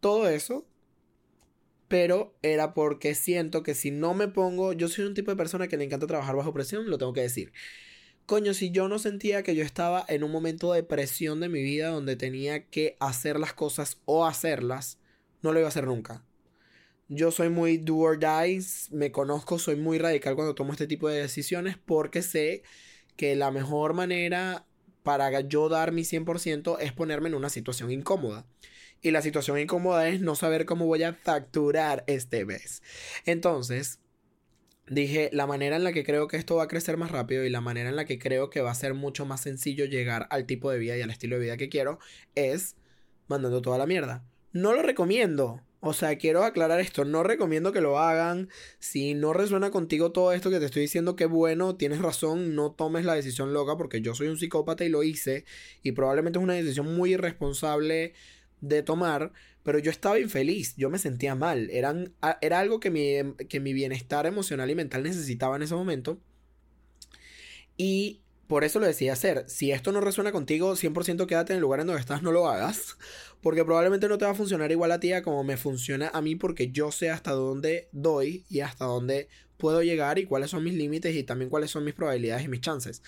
todo 0.00 0.28
eso. 0.28 0.66
Pero 1.88 2.34
era 2.42 2.74
porque 2.74 3.14
siento 3.14 3.62
que 3.62 3.74
si 3.74 3.90
no 3.90 4.14
me 4.14 4.28
pongo, 4.28 4.72
yo 4.72 4.88
soy 4.88 5.04
un 5.04 5.14
tipo 5.14 5.30
de 5.30 5.36
persona 5.36 5.68
que 5.68 5.76
le 5.76 5.84
encanta 5.84 6.06
trabajar 6.06 6.36
bajo 6.36 6.52
presión, 6.52 6.88
lo 6.88 6.98
tengo 6.98 7.12
que 7.12 7.20
decir. 7.20 7.52
Coño, 8.26 8.54
si 8.54 8.70
yo 8.70 8.88
no 8.88 8.98
sentía 8.98 9.42
que 9.42 9.54
yo 9.54 9.62
estaba 9.62 10.04
en 10.08 10.24
un 10.24 10.32
momento 10.32 10.72
de 10.72 10.82
presión 10.82 11.40
de 11.40 11.50
mi 11.50 11.62
vida 11.62 11.88
donde 11.88 12.16
tenía 12.16 12.66
que 12.68 12.96
hacer 12.98 13.38
las 13.38 13.52
cosas 13.52 13.98
o 14.06 14.24
hacerlas, 14.24 14.98
no 15.42 15.52
lo 15.52 15.58
iba 15.58 15.68
a 15.68 15.68
hacer 15.68 15.86
nunca. 15.86 16.24
Yo 17.08 17.30
soy 17.30 17.50
muy 17.50 17.76
do 17.76 17.96
or 17.96 18.18
die, 18.18 18.64
me 18.90 19.12
conozco, 19.12 19.58
soy 19.58 19.76
muy 19.76 19.98
radical 19.98 20.36
cuando 20.36 20.54
tomo 20.54 20.72
este 20.72 20.86
tipo 20.86 21.08
de 21.08 21.20
decisiones 21.20 21.76
porque 21.76 22.22
sé 22.22 22.62
que 23.16 23.36
la 23.36 23.50
mejor 23.50 23.92
manera 23.92 24.66
para 25.02 25.40
yo 25.42 25.68
dar 25.68 25.92
mi 25.92 26.02
100% 26.02 26.78
es 26.80 26.92
ponerme 26.92 27.28
en 27.28 27.34
una 27.34 27.50
situación 27.50 27.90
incómoda. 27.90 28.46
Y 29.04 29.10
la 29.10 29.20
situación 29.20 29.58
incómoda 29.58 30.08
es 30.08 30.22
no 30.22 30.34
saber 30.34 30.64
cómo 30.64 30.86
voy 30.86 31.02
a 31.02 31.12
facturar 31.12 32.04
este 32.06 32.46
mes. 32.46 32.82
Entonces, 33.26 34.00
dije, 34.88 35.28
la 35.30 35.46
manera 35.46 35.76
en 35.76 35.84
la 35.84 35.92
que 35.92 36.04
creo 36.04 36.26
que 36.26 36.38
esto 36.38 36.56
va 36.56 36.62
a 36.62 36.68
crecer 36.68 36.96
más 36.96 37.10
rápido 37.10 37.44
y 37.44 37.50
la 37.50 37.60
manera 37.60 37.90
en 37.90 37.96
la 37.96 38.06
que 38.06 38.18
creo 38.18 38.48
que 38.48 38.62
va 38.62 38.70
a 38.70 38.74
ser 38.74 38.94
mucho 38.94 39.26
más 39.26 39.42
sencillo 39.42 39.84
llegar 39.84 40.26
al 40.30 40.46
tipo 40.46 40.70
de 40.70 40.78
vida 40.78 40.96
y 40.96 41.02
al 41.02 41.10
estilo 41.10 41.36
de 41.36 41.42
vida 41.42 41.58
que 41.58 41.68
quiero 41.68 41.98
es 42.34 42.76
mandando 43.26 43.60
toda 43.60 43.76
la 43.76 43.84
mierda. 43.84 44.24
No 44.52 44.72
lo 44.72 44.80
recomiendo. 44.80 45.60
O 45.80 45.92
sea, 45.92 46.16
quiero 46.16 46.42
aclarar 46.42 46.80
esto, 46.80 47.04
no 47.04 47.22
recomiendo 47.24 47.70
que 47.70 47.82
lo 47.82 47.98
hagan. 47.98 48.48
Si 48.78 49.12
no 49.12 49.34
resuena 49.34 49.70
contigo 49.70 50.12
todo 50.12 50.32
esto 50.32 50.48
que 50.48 50.60
te 50.60 50.64
estoy 50.64 50.80
diciendo, 50.80 51.14
que 51.14 51.26
bueno, 51.26 51.76
tienes 51.76 52.00
razón, 52.00 52.54
no 52.54 52.72
tomes 52.72 53.04
la 53.04 53.12
decisión 53.12 53.52
loca 53.52 53.76
porque 53.76 54.00
yo 54.00 54.14
soy 54.14 54.28
un 54.28 54.38
psicópata 54.38 54.86
y 54.86 54.88
lo 54.88 55.02
hice. 55.02 55.44
Y 55.82 55.92
probablemente 55.92 56.38
es 56.38 56.42
una 56.42 56.54
decisión 56.54 56.94
muy 56.96 57.12
irresponsable 57.12 58.14
de 58.60 58.82
tomar, 58.82 59.32
pero 59.62 59.78
yo 59.78 59.90
estaba 59.90 60.18
infeliz, 60.18 60.74
yo 60.76 60.90
me 60.90 60.98
sentía 60.98 61.34
mal. 61.34 61.70
Eran, 61.70 62.14
era 62.40 62.60
algo 62.60 62.80
que 62.80 62.90
mi, 62.90 63.34
que 63.46 63.60
mi 63.60 63.72
bienestar 63.72 64.26
emocional 64.26 64.70
y 64.70 64.74
mental 64.74 65.02
necesitaba 65.02 65.56
en 65.56 65.62
ese 65.62 65.74
momento. 65.74 66.20
Y 67.76 68.24
por 68.46 68.62
eso 68.64 68.78
lo 68.78 68.86
decía 68.86 69.12
hacer. 69.14 69.44
Si 69.48 69.72
esto 69.72 69.90
no 69.90 70.00
resuena 70.00 70.32
contigo, 70.32 70.76
100% 70.76 71.26
quédate 71.26 71.52
en 71.52 71.56
el 71.56 71.62
lugar 71.62 71.80
en 71.80 71.86
donde 71.86 72.00
estás, 72.00 72.22
no 72.22 72.32
lo 72.32 72.48
hagas. 72.48 72.96
Porque 73.40 73.64
probablemente 73.64 74.08
no 74.08 74.18
te 74.18 74.24
va 74.24 74.32
a 74.32 74.34
funcionar 74.34 74.70
igual 74.70 74.92
a 74.92 75.00
ti 75.00 75.10
como 75.22 75.44
me 75.44 75.56
funciona 75.56 76.08
a 76.14 76.22
mí 76.22 76.34
porque 76.34 76.70
yo 76.70 76.90
sé 76.90 77.10
hasta 77.10 77.32
dónde 77.32 77.88
doy 77.92 78.46
y 78.48 78.60
hasta 78.60 78.86
dónde 78.86 79.28
puedo 79.58 79.82
llegar 79.82 80.18
y 80.18 80.24
cuáles 80.24 80.50
son 80.50 80.64
mis 80.64 80.72
límites 80.72 81.14
y 81.14 81.24
también 81.24 81.50
cuáles 81.50 81.70
son 81.70 81.84
mis 81.84 81.92
probabilidades 81.92 82.46
y 82.46 82.48
mis 82.48 82.62
chances. 82.62 83.02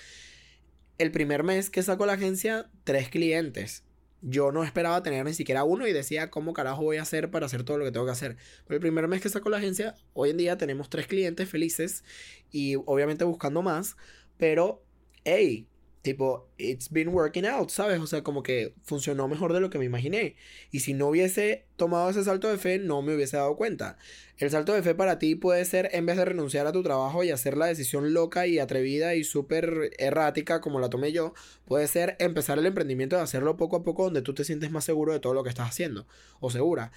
El 0.99 1.11
primer 1.11 1.43
mes 1.43 1.71
que 1.71 1.83
saco 1.83 2.05
la 2.05 2.15
agencia, 2.15 2.71
tres 2.85 3.09
clientes. 3.09 3.86
Yo 4.29 4.51
no 4.51 4.65
esperaba 4.65 5.05
tener 5.05 5.25
ni 5.25 5.35
siquiera 5.35 5.63
uno 5.63 5.87
y 5.87 5.93
decía 5.93 6.31
cómo 6.31 6.53
carajo 6.53 6.83
voy 6.83 6.97
a 6.97 7.03
hacer 7.03 7.31
para 7.31 7.47
hacer 7.47 7.63
todo 7.63 7.79
lo 7.79 7.85
que 7.85 7.93
tengo 7.93 8.07
que 8.07 8.13
hacer. 8.13 8.37
El 8.69 8.81
primer 8.81 9.07
mes 9.07 9.21
que 9.21 9.29
saco 9.29 9.51
la 9.51 9.59
agencia, 9.59 9.95
hoy 10.15 10.31
en 10.31 10.37
día 10.37 10.59
tenemos 10.59 10.91
tres 10.91 11.07
clientes 11.07 11.49
felices 11.49 12.03
y 12.51 12.75
obviamente 12.75 13.23
buscando 13.25 13.63
más, 13.63 13.97
pero 14.37 14.83
hey, 15.23 15.69
tipo, 16.07 16.49
it's 16.57 16.89
been 16.89 17.09
working 17.09 17.45
out, 17.45 17.69
¿sabes? 17.71 17.99
O 17.99 18.07
sea, 18.07 18.23
como 18.23 18.45
que 18.45 18.75
funcionó 18.85 19.27
mejor 19.27 19.53
de 19.53 19.59
lo 19.59 19.71
que 19.71 19.79
me 19.79 19.85
imaginé. 19.85 20.37
Y 20.71 20.81
si 20.81 20.95
no 20.95 21.09
hubiese 21.09 21.67
tomado 21.75 22.09
ese 22.09 22.23
salto 22.23 22.49
de 22.49 22.59
fe, 22.59 22.79
no 22.79 23.03
me 23.03 23.13
hubiese 23.17 23.37
dado 23.37 23.57
cuenta. 23.57 23.99
El 24.39 24.49
salto 24.51 24.73
de 24.73 24.85
fe 24.85 24.95
para 24.95 25.19
ti 25.19 25.35
puede 25.35 25.65
ser, 25.65 25.89
en 25.93 26.07
vez 26.07 26.17
de 26.17 26.25
renunciar 26.25 26.65
a 26.69 26.71
tu 26.71 26.85
trabajo 26.85 27.25
y 27.25 27.31
hacer 27.31 27.57
la 27.57 27.67
decisión 27.67 28.15
loca 28.15 28.47
y 28.47 28.61
atrevida 28.61 29.17
y 29.17 29.25
súper 29.25 29.91
errática 29.99 30.61
como 30.61 30.79
la 30.79 30.91
tomé 30.91 31.11
yo, 31.11 31.35
puede 31.65 31.89
ser 31.89 32.15
empezar 32.21 32.61
el 32.61 32.67
emprendimiento 32.67 33.17
de 33.17 33.23
hacerlo 33.23 33.57
poco 33.57 33.75
a 33.75 33.83
poco 33.83 34.05
donde 34.05 34.23
tú 34.23 34.33
te 34.33 34.45
sientes 34.45 34.71
más 34.71 34.85
seguro 34.85 35.13
de 35.13 35.19
todo 35.19 35.35
lo 35.35 35.43
que 35.43 35.49
estás 35.49 35.69
haciendo. 35.69 36.07
O 36.39 36.51
segura. 36.51 36.93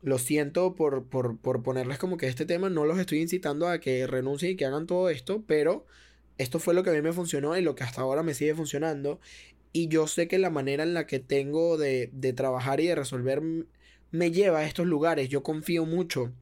Lo 0.00 0.16
siento 0.18 0.74
por, 0.74 1.04
por, 1.04 1.36
por 1.36 1.62
ponerles 1.62 1.98
como 1.98 2.16
que 2.16 2.28
este 2.28 2.46
tema 2.46 2.70
no 2.70 2.86
los 2.86 2.98
estoy 2.98 3.20
incitando 3.20 3.68
a 3.68 3.78
que 3.78 4.06
renuncien 4.06 4.52
y 4.52 4.56
que 4.56 4.64
hagan 4.64 4.86
todo 4.86 5.10
esto, 5.10 5.44
pero 5.46 5.84
esto 6.42 6.58
fue 6.58 6.74
lo 6.74 6.82
que 6.82 6.90
a 6.90 6.92
mí 6.92 7.02
me 7.02 7.12
funcionó 7.12 7.56
y 7.56 7.62
lo 7.62 7.74
que 7.74 7.84
hasta 7.84 8.02
ahora 8.02 8.22
me 8.22 8.34
sigue 8.34 8.54
funcionando. 8.54 9.20
Y 9.72 9.88
yo 9.88 10.06
sé 10.06 10.28
que 10.28 10.38
la 10.38 10.50
manera 10.50 10.82
en 10.82 10.94
la 10.94 11.06
que 11.06 11.18
tengo 11.18 11.78
de, 11.78 12.10
de 12.12 12.32
trabajar 12.32 12.80
y 12.80 12.86
de 12.88 12.94
resolver 12.94 13.42
me 14.10 14.30
lleva 14.30 14.60
a 14.60 14.64
estos 14.64 14.86
lugares. 14.86 15.28
Yo 15.28 15.42
confío 15.42 15.86
mucho. 15.86 16.32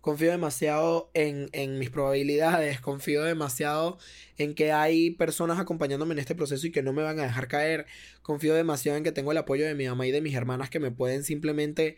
Confío 0.00 0.30
demasiado 0.30 1.10
en, 1.14 1.48
en, 1.52 1.78
mis 1.78 1.88
probabilidades, 1.88 2.78
confío 2.78 3.22
demasiado 3.22 3.96
en 4.36 4.54
que 4.54 4.70
hay 4.70 5.12
personas 5.12 5.58
acompañándome 5.58 6.12
en 6.12 6.18
este 6.18 6.34
proceso 6.34 6.66
y 6.66 6.72
que 6.72 6.82
no 6.82 6.92
me 6.92 7.02
van 7.02 7.18
a 7.20 7.22
dejar 7.22 7.48
caer. 7.48 7.86
Confío 8.20 8.54
demasiado 8.54 8.98
en 8.98 9.04
que 9.04 9.12
tengo 9.12 9.32
el 9.32 9.38
apoyo 9.38 9.64
de 9.64 9.74
mi 9.74 9.86
mamá 9.86 10.06
y 10.06 10.10
de 10.10 10.20
mis 10.20 10.34
hermanas 10.34 10.68
que 10.68 10.78
me 10.78 10.90
pueden 10.90 11.24
simplemente 11.24 11.96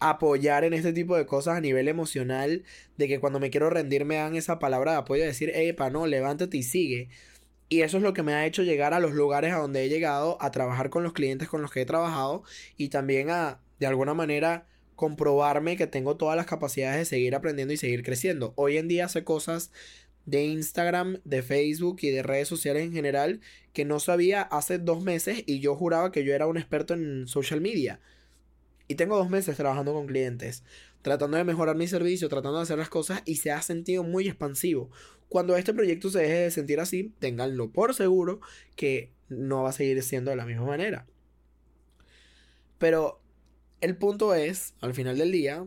apoyar 0.00 0.64
en 0.64 0.74
este 0.74 0.92
tipo 0.92 1.16
de 1.16 1.26
cosas 1.26 1.56
a 1.56 1.60
nivel 1.60 1.88
emocional, 1.88 2.64
de 2.96 3.08
que 3.08 3.20
cuando 3.20 3.40
me 3.40 3.50
quiero 3.50 3.70
rendir 3.70 4.04
me 4.04 4.16
dan 4.16 4.36
esa 4.36 4.58
palabra 4.58 4.92
de 4.92 4.98
apoyo, 4.98 5.22
de 5.22 5.28
decir, 5.28 5.52
pa 5.76 5.90
no, 5.90 6.06
levántate 6.06 6.56
y 6.56 6.62
sigue. 6.62 7.08
Y 7.68 7.82
eso 7.82 7.96
es 7.96 8.02
lo 8.02 8.12
que 8.12 8.22
me 8.22 8.34
ha 8.34 8.46
hecho 8.46 8.62
llegar 8.62 8.94
a 8.94 9.00
los 9.00 9.12
lugares 9.12 9.52
a 9.52 9.58
donde 9.58 9.84
he 9.84 9.88
llegado, 9.88 10.36
a 10.40 10.50
trabajar 10.50 10.90
con 10.90 11.02
los 11.02 11.12
clientes 11.12 11.48
con 11.48 11.62
los 11.62 11.70
que 11.72 11.80
he 11.82 11.86
trabajado 11.86 12.44
y 12.76 12.88
también 12.88 13.30
a, 13.30 13.60
de 13.78 13.86
alguna 13.86 14.14
manera, 14.14 14.66
comprobarme 14.96 15.76
que 15.76 15.86
tengo 15.86 16.16
todas 16.16 16.36
las 16.36 16.46
capacidades 16.46 16.98
de 16.98 17.04
seguir 17.04 17.34
aprendiendo 17.34 17.74
y 17.74 17.76
seguir 17.76 18.02
creciendo. 18.04 18.52
Hoy 18.56 18.76
en 18.76 18.88
día 18.88 19.08
sé 19.08 19.24
cosas 19.24 19.72
de 20.26 20.44
Instagram, 20.44 21.20
de 21.24 21.42
Facebook 21.42 21.98
y 22.02 22.10
de 22.10 22.22
redes 22.22 22.48
sociales 22.48 22.84
en 22.84 22.92
general 22.92 23.40
que 23.72 23.84
no 23.84 24.00
sabía 24.00 24.42
hace 24.42 24.78
dos 24.78 25.02
meses 25.02 25.42
y 25.46 25.60
yo 25.60 25.74
juraba 25.74 26.12
que 26.12 26.24
yo 26.24 26.34
era 26.34 26.46
un 26.46 26.56
experto 26.56 26.94
en 26.94 27.26
social 27.26 27.60
media. 27.60 28.00
Y 28.86 28.96
tengo 28.96 29.16
dos 29.16 29.30
meses 29.30 29.56
trabajando 29.56 29.92
con 29.92 30.06
clientes, 30.06 30.62
tratando 31.02 31.36
de 31.36 31.44
mejorar 31.44 31.76
mi 31.76 31.88
servicio, 31.88 32.28
tratando 32.28 32.58
de 32.58 32.64
hacer 32.64 32.78
las 32.78 32.88
cosas 32.88 33.22
y 33.24 33.36
se 33.36 33.50
ha 33.50 33.62
sentido 33.62 34.02
muy 34.02 34.28
expansivo. 34.28 34.90
Cuando 35.28 35.56
este 35.56 35.72
proyecto 35.72 36.10
se 36.10 36.20
deje 36.20 36.34
de 36.34 36.50
sentir 36.50 36.80
así, 36.80 37.12
ténganlo 37.18 37.70
por 37.70 37.94
seguro 37.94 38.40
que 38.76 39.10
no 39.28 39.62
va 39.62 39.70
a 39.70 39.72
seguir 39.72 40.02
siendo 40.02 40.30
de 40.30 40.36
la 40.36 40.46
misma 40.46 40.66
manera. 40.66 41.06
Pero 42.78 43.20
el 43.80 43.96
punto 43.96 44.34
es, 44.34 44.74
al 44.80 44.94
final 44.94 45.18
del 45.18 45.32
día, 45.32 45.66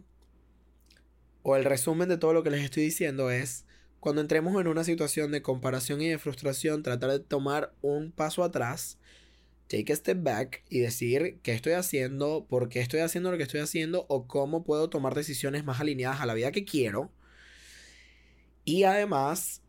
o 1.43 1.55
el 1.55 1.65
resumen 1.65 2.09
de 2.09 2.17
todo 2.17 2.33
lo 2.33 2.43
que 2.43 2.51
les 2.51 2.63
estoy 2.63 2.83
diciendo 2.83 3.31
es, 3.31 3.65
cuando 3.99 4.21
entremos 4.21 4.59
en 4.59 4.67
una 4.67 4.83
situación 4.83 5.31
de 5.31 5.41
comparación 5.41 6.01
y 6.01 6.07
de 6.07 6.17
frustración, 6.17 6.83
tratar 6.83 7.11
de 7.11 7.19
tomar 7.19 7.73
un 7.81 8.11
paso 8.11 8.43
atrás, 8.43 8.97
take 9.67 9.91
a 9.91 9.95
step 9.95 10.23
back 10.23 10.63
y 10.69 10.79
decir 10.79 11.39
qué 11.43 11.53
estoy 11.53 11.73
haciendo, 11.73 12.45
por 12.47 12.69
qué 12.69 12.79
estoy 12.79 13.01
haciendo 13.01 13.31
lo 13.31 13.37
que 13.37 13.43
estoy 13.43 13.59
haciendo 13.59 14.05
o 14.09 14.27
cómo 14.27 14.63
puedo 14.63 14.89
tomar 14.89 15.13
decisiones 15.15 15.63
más 15.63 15.79
alineadas 15.79 16.21
a 16.21 16.25
la 16.25 16.33
vida 16.33 16.51
que 16.51 16.65
quiero. 16.65 17.11
Y 18.63 18.83
además, 18.83 19.61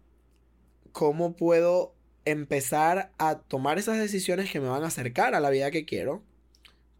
cómo 0.92 1.36
puedo 1.36 1.94
empezar 2.24 3.12
a 3.18 3.40
tomar 3.40 3.78
esas 3.78 3.98
decisiones 3.98 4.50
que 4.50 4.60
me 4.60 4.68
van 4.68 4.84
a 4.84 4.88
acercar 4.88 5.34
a 5.34 5.40
la 5.40 5.50
vida 5.50 5.70
que 5.70 5.84
quiero. 5.84 6.22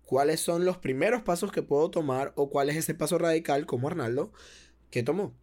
¿Cuáles 0.05 0.41
son 0.41 0.65
los 0.65 0.79
primeros 0.79 1.23
pasos 1.23 1.53
que 1.53 1.63
puedo 1.63 1.91
tomar 1.91 2.33
o 2.35 2.49
cuál 2.49 2.71
es 2.71 2.77
ese 2.77 2.95
paso 2.95 3.19
radical 3.19 3.67
como 3.67 3.89
Arnaldo 3.89 4.33
que 4.91 5.03
tomó? 5.03 5.35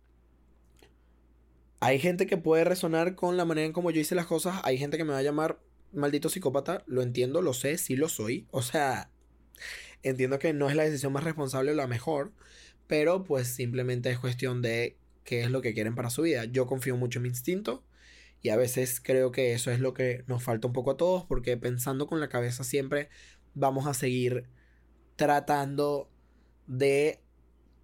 Hay 1.80 2.00
gente 2.00 2.26
que 2.26 2.38
puede 2.38 2.64
resonar 2.64 3.16
con 3.16 3.38
la 3.38 3.46
manera 3.46 3.68
en 3.68 3.74
cómo 3.74 3.92
yo 3.92 4.02
hice 4.02 4.16
las 4.16 4.26
cosas. 4.26 4.60
Hay 4.64 4.78
gente 4.78 4.98
que 4.98 5.04
me 5.04 5.12
va 5.12 5.20
a 5.20 5.24
llamar 5.24 5.60
maldito 5.94 6.30
psicópata. 6.30 6.84
Lo 6.88 7.02
entiendo, 7.02 7.42
lo 7.42 7.54
sé, 7.54 7.78
sí 7.78 7.96
lo 7.96 8.10
soy. 8.10 8.48
O 8.52 8.62
sea, 8.62 9.12
entiendo 10.04 10.40
que 10.40 10.54
no 10.54 10.70
es 10.70 10.76
la 10.76 10.84
decisión 10.84 11.14
más 11.14 11.24
responsable 11.24 11.72
o 11.72 11.76
la 11.76 11.88
mejor. 11.88 12.34
Pero 12.88 13.24
pues 13.24 13.48
simplemente 13.48 14.12
es 14.12 14.20
cuestión 14.20 14.62
de 14.62 14.98
qué 15.24 15.42
es 15.42 15.52
lo 15.52 15.62
que 15.62 15.74
quieren 15.74 15.96
para 15.96 16.10
su 16.10 16.22
vida. 16.22 16.46
Yo 16.46 16.68
confío 16.68 16.98
mucho 16.98 17.20
en 17.20 17.24
mi 17.24 17.30
instinto. 17.30 17.84
Y 18.42 18.50
a 18.50 18.58
veces 18.58 19.02
creo 19.02 19.32
que 19.32 19.54
eso 19.54 19.72
es 19.72 19.80
lo 19.80 19.94
que 19.94 20.24
nos 20.28 20.44
falta 20.44 20.68
un 20.68 20.74
poco 20.74 20.92
a 20.92 20.98
todos. 20.98 21.26
Porque 21.26 21.58
pensando 21.58 22.08
con 22.08 22.20
la 22.20 22.30
cabeza 22.30 22.64
siempre 22.64 23.10
vamos 23.54 23.88
a 23.88 23.94
seguir 23.94 24.48
tratando 25.16 26.10
de 26.68 27.22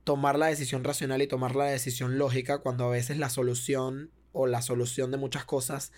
tomar 0.04 0.38
la 0.38 0.48
decisión 0.48 0.84
racional 0.84 1.22
y 1.22 1.28
tomar 1.28 1.56
la 1.56 1.66
decisión 1.66 2.18
lógica 2.18 2.60
cuando 2.60 2.86
a 2.86 2.90
veces 2.90 3.18
la 3.18 3.30
solución 3.30 4.12
o 4.34 4.48
la 4.48 4.62
solución 4.62 5.12
de 5.12 5.18
muchas 5.18 5.46
cosas 5.46 5.92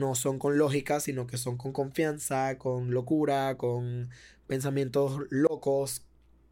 no 0.00 0.14
son 0.16 0.38
con 0.38 0.58
lógica, 0.58 0.98
sino 0.98 1.26
que 1.26 1.36
son 1.36 1.56
con 1.56 1.72
confianza, 1.72 2.58
con 2.58 2.90
locura, 2.90 3.56
con 3.56 4.10
pensamientos 4.48 5.20
locos, 5.30 6.02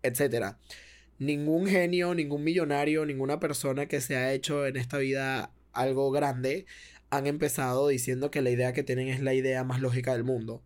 etc. 0.02 0.56
Ningún 1.18 1.66
genio, 1.66 2.14
ningún 2.14 2.44
millonario, 2.44 3.04
ninguna 3.06 3.40
persona 3.40 3.86
que 3.86 4.00
se 4.00 4.16
ha 4.16 4.32
hecho 4.32 4.66
en 4.66 4.76
esta 4.76 4.98
vida 4.98 5.50
algo 5.72 6.10
grande 6.10 6.66
han 7.10 7.26
empezado 7.26 7.88
diciendo 7.88 8.30
que 8.30 8.42
la 8.42 8.50
idea 8.50 8.72
que 8.72 8.82
tienen 8.82 9.08
es 9.08 9.20
la 9.20 9.34
idea 9.34 9.64
más 9.64 9.80
lógica 9.80 10.12
del 10.12 10.24
mundo. 10.24 10.62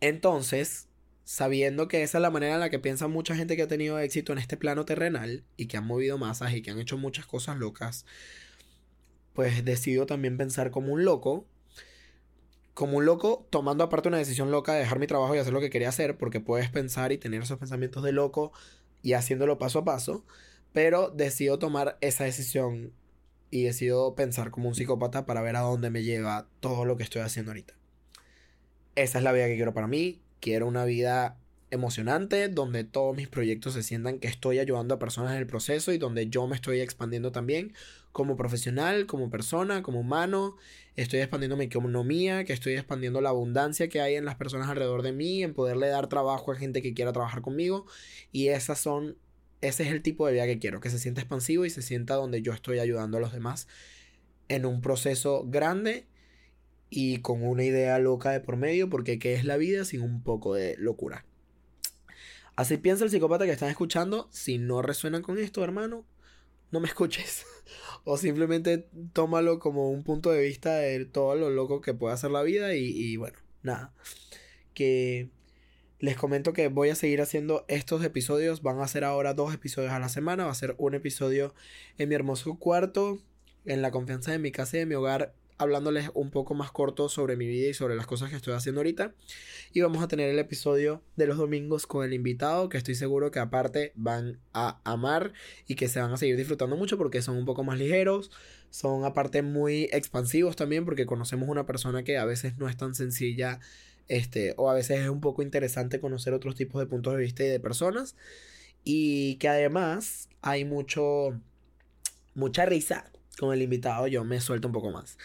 Entonces, 0.00 0.88
sabiendo 1.24 1.88
que 1.88 2.02
esa 2.02 2.18
es 2.18 2.22
la 2.22 2.30
manera 2.30 2.54
en 2.54 2.60
la 2.60 2.70
que 2.70 2.78
piensa 2.78 3.08
mucha 3.08 3.34
gente 3.34 3.56
que 3.56 3.62
ha 3.62 3.68
tenido 3.68 3.98
éxito 3.98 4.32
en 4.32 4.38
este 4.38 4.56
plano 4.56 4.84
terrenal 4.84 5.44
y 5.56 5.66
que 5.66 5.76
han 5.76 5.86
movido 5.86 6.16
masas 6.16 6.54
y 6.54 6.62
que 6.62 6.70
han 6.70 6.78
hecho 6.78 6.96
muchas 6.96 7.26
cosas 7.26 7.58
locas, 7.58 8.06
pues 9.38 9.64
decido 9.64 10.04
también 10.04 10.36
pensar 10.36 10.72
como 10.72 10.92
un 10.92 11.04
loco, 11.04 11.46
como 12.74 12.96
un 12.96 13.04
loco 13.04 13.46
tomando 13.50 13.84
aparte 13.84 14.08
una 14.08 14.18
decisión 14.18 14.50
loca 14.50 14.72
de 14.72 14.80
dejar 14.80 14.98
mi 14.98 15.06
trabajo 15.06 15.32
y 15.32 15.38
hacer 15.38 15.52
lo 15.52 15.60
que 15.60 15.70
quería 15.70 15.90
hacer, 15.90 16.18
porque 16.18 16.40
puedes 16.40 16.70
pensar 16.70 17.12
y 17.12 17.18
tener 17.18 17.42
esos 17.42 17.56
pensamientos 17.56 18.02
de 18.02 18.10
loco 18.10 18.50
y 19.00 19.12
haciéndolo 19.12 19.56
paso 19.56 19.78
a 19.78 19.84
paso, 19.84 20.24
pero 20.72 21.10
decido 21.10 21.56
tomar 21.60 21.98
esa 22.00 22.24
decisión 22.24 22.92
y 23.52 23.62
decido 23.62 24.16
pensar 24.16 24.50
como 24.50 24.70
un 24.70 24.74
psicópata 24.74 25.24
para 25.24 25.40
ver 25.40 25.54
a 25.54 25.60
dónde 25.60 25.90
me 25.90 26.02
lleva 26.02 26.48
todo 26.58 26.84
lo 26.84 26.96
que 26.96 27.04
estoy 27.04 27.22
haciendo 27.22 27.52
ahorita. 27.52 27.74
Esa 28.96 29.18
es 29.18 29.22
la 29.22 29.30
vida 29.30 29.46
que 29.46 29.54
quiero 29.54 29.72
para 29.72 29.86
mí, 29.86 30.20
Quiero 30.40 30.66
una 30.66 30.84
vida 30.84 31.36
emocionante, 31.70 32.48
donde 32.48 32.84
todos 32.84 33.16
mis 33.16 33.28
proyectos 33.28 33.74
se 33.74 33.82
sientan 33.82 34.18
que 34.18 34.28
estoy 34.28 34.58
ayudando 34.58 34.94
a 34.94 34.98
personas 34.98 35.32
en 35.32 35.38
el 35.38 35.46
proceso 35.46 35.92
y 35.92 35.98
donde 35.98 36.28
yo 36.28 36.46
me 36.46 36.56
estoy 36.56 36.80
expandiendo 36.80 37.32
también 37.32 37.72
como 38.12 38.36
profesional, 38.36 39.06
como 39.06 39.30
persona, 39.30 39.82
como 39.82 40.00
humano. 40.00 40.56
Estoy 40.96 41.20
expandiendo 41.20 41.56
mi 41.56 41.66
economía, 41.66 42.44
que 42.44 42.52
estoy 42.52 42.74
expandiendo 42.74 43.20
la 43.20 43.28
abundancia 43.28 43.88
que 43.88 44.00
hay 44.00 44.16
en 44.16 44.24
las 44.24 44.36
personas 44.36 44.68
alrededor 44.68 45.02
de 45.02 45.12
mí, 45.12 45.42
en 45.42 45.54
poderle 45.54 45.88
dar 45.88 46.08
trabajo 46.08 46.52
a 46.52 46.56
gente 46.56 46.82
que 46.82 46.94
quiera 46.94 47.12
trabajar 47.12 47.42
conmigo. 47.42 47.86
Y 48.32 48.48
esas 48.48 48.80
son, 48.80 49.16
ese 49.60 49.84
es 49.84 49.90
el 49.90 50.02
tipo 50.02 50.26
de 50.26 50.32
vida 50.32 50.46
que 50.46 50.58
quiero, 50.58 50.80
que 50.80 50.90
se 50.90 50.98
sienta 50.98 51.20
expansivo 51.20 51.64
y 51.64 51.70
se 51.70 51.82
sienta 51.82 52.14
donde 52.14 52.42
yo 52.42 52.52
estoy 52.52 52.78
ayudando 52.78 53.18
a 53.18 53.20
los 53.20 53.32
demás 53.32 53.68
en 54.48 54.64
un 54.66 54.80
proceso 54.80 55.44
grande 55.46 56.06
y 56.90 57.18
con 57.18 57.44
una 57.44 57.64
idea 57.64 57.98
loca 57.98 58.30
de 58.30 58.40
por 58.40 58.56
medio, 58.56 58.88
porque 58.88 59.18
¿qué 59.18 59.34
es 59.34 59.44
la 59.44 59.58
vida 59.58 59.84
sin 59.84 60.00
un 60.00 60.22
poco 60.22 60.54
de 60.54 60.76
locura? 60.78 61.27
Así 62.58 62.76
piensa 62.76 63.04
el 63.04 63.10
psicópata 63.10 63.44
que 63.44 63.52
están 63.52 63.68
escuchando. 63.68 64.26
Si 64.32 64.58
no 64.58 64.82
resuenan 64.82 65.22
con 65.22 65.38
esto, 65.38 65.62
hermano, 65.62 66.04
no 66.72 66.80
me 66.80 66.88
escuches. 66.88 67.46
o 68.04 68.16
simplemente 68.16 68.88
tómalo 69.12 69.60
como 69.60 69.92
un 69.92 70.02
punto 70.02 70.32
de 70.32 70.42
vista 70.42 70.74
de 70.74 71.04
todo 71.04 71.36
lo 71.36 71.50
loco 71.50 71.80
que 71.80 71.94
puede 71.94 72.14
hacer 72.14 72.32
la 72.32 72.42
vida. 72.42 72.74
Y, 72.74 72.86
y 72.86 73.16
bueno, 73.16 73.38
nada. 73.62 73.94
Que 74.74 75.30
les 76.00 76.16
comento 76.16 76.52
que 76.52 76.66
voy 76.66 76.88
a 76.88 76.96
seguir 76.96 77.20
haciendo 77.20 77.64
estos 77.68 78.02
episodios. 78.02 78.60
Van 78.60 78.80
a 78.80 78.88
ser 78.88 79.04
ahora 79.04 79.34
dos 79.34 79.54
episodios 79.54 79.92
a 79.92 80.00
la 80.00 80.08
semana. 80.08 80.46
Va 80.46 80.50
a 80.50 80.56
ser 80.56 80.74
un 80.78 80.96
episodio 80.96 81.54
en 81.96 82.08
mi 82.08 82.16
hermoso 82.16 82.58
cuarto. 82.58 83.20
En 83.66 83.82
la 83.82 83.92
confianza 83.92 84.32
de 84.32 84.40
mi 84.40 84.50
casa 84.50 84.78
y 84.78 84.80
de 84.80 84.86
mi 84.86 84.96
hogar 84.96 85.32
hablándoles 85.58 86.10
un 86.14 86.30
poco 86.30 86.54
más 86.54 86.70
corto 86.70 87.08
sobre 87.08 87.36
mi 87.36 87.46
vida 87.46 87.68
y 87.68 87.74
sobre 87.74 87.96
las 87.96 88.06
cosas 88.06 88.30
que 88.30 88.36
estoy 88.36 88.54
haciendo 88.54 88.80
ahorita. 88.80 89.12
Y 89.72 89.80
vamos 89.80 90.02
a 90.02 90.08
tener 90.08 90.30
el 90.30 90.38
episodio 90.38 91.02
de 91.16 91.26
los 91.26 91.36
domingos 91.36 91.86
con 91.86 92.04
el 92.04 92.14
invitado, 92.14 92.68
que 92.68 92.78
estoy 92.78 92.94
seguro 92.94 93.30
que 93.30 93.40
aparte 93.40 93.92
van 93.96 94.38
a 94.54 94.80
amar 94.84 95.32
y 95.66 95.74
que 95.74 95.88
se 95.88 96.00
van 96.00 96.12
a 96.12 96.16
seguir 96.16 96.36
disfrutando 96.36 96.76
mucho 96.76 96.96
porque 96.96 97.20
son 97.22 97.36
un 97.36 97.44
poco 97.44 97.64
más 97.64 97.78
ligeros, 97.78 98.30
son 98.70 99.04
aparte 99.04 99.42
muy 99.42 99.88
expansivos 99.92 100.56
también 100.56 100.84
porque 100.84 101.06
conocemos 101.06 101.48
una 101.48 101.66
persona 101.66 102.04
que 102.04 102.18
a 102.18 102.24
veces 102.24 102.56
no 102.56 102.68
es 102.68 102.76
tan 102.76 102.94
sencilla. 102.94 103.60
Este, 104.06 104.54
o 104.56 104.70
a 104.70 104.74
veces 104.74 105.00
es 105.00 105.08
un 105.10 105.20
poco 105.20 105.42
interesante 105.42 106.00
conocer 106.00 106.32
otros 106.32 106.54
tipos 106.54 106.80
de 106.80 106.86
puntos 106.86 107.12
de 107.12 107.20
vista 107.20 107.44
y 107.44 107.48
de 107.48 107.60
personas. 107.60 108.16
Y 108.84 109.36
que 109.36 109.48
además 109.48 110.30
hay 110.40 110.64
mucho, 110.64 111.38
mucha 112.34 112.64
risa 112.64 113.10
con 113.38 113.54
el 113.54 113.62
invitado 113.62 114.06
yo 114.06 114.24
me 114.24 114.40
suelto 114.40 114.68
un 114.68 114.72
poco 114.72 114.90
más. 114.90 115.16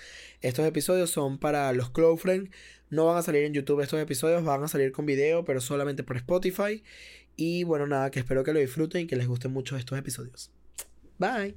Estos 0.42 0.66
episodios 0.66 1.10
son 1.10 1.38
para 1.38 1.72
los 1.74 1.90
Cloud 1.90 2.18
Friends. 2.18 2.52
No 2.90 3.06
van 3.06 3.18
a 3.18 3.24
salir 3.24 3.44
en 3.44 3.54
YouTube 3.54 3.82
estos 3.82 4.00
episodios, 4.00 4.44
van 4.44 4.64
a 4.64 4.68
salir 4.68 4.92
con 4.92 5.06
video, 5.06 5.44
pero 5.46 5.60
solamente 5.62 6.04
por 6.04 6.18
Spotify. 6.18 6.84
Y 7.36 7.64
bueno, 7.64 7.88
nada, 7.88 8.12
que 8.12 8.20
espero 8.20 8.44
que 8.44 8.54
lo 8.54 8.60
disfruten 8.60 9.02
y 9.02 9.08
que 9.08 9.16
les 9.16 9.28
gusten 9.28 9.52
mucho 9.52 9.76
estos 9.78 9.98
episodios. 9.98 10.52
Bye. 11.18 11.56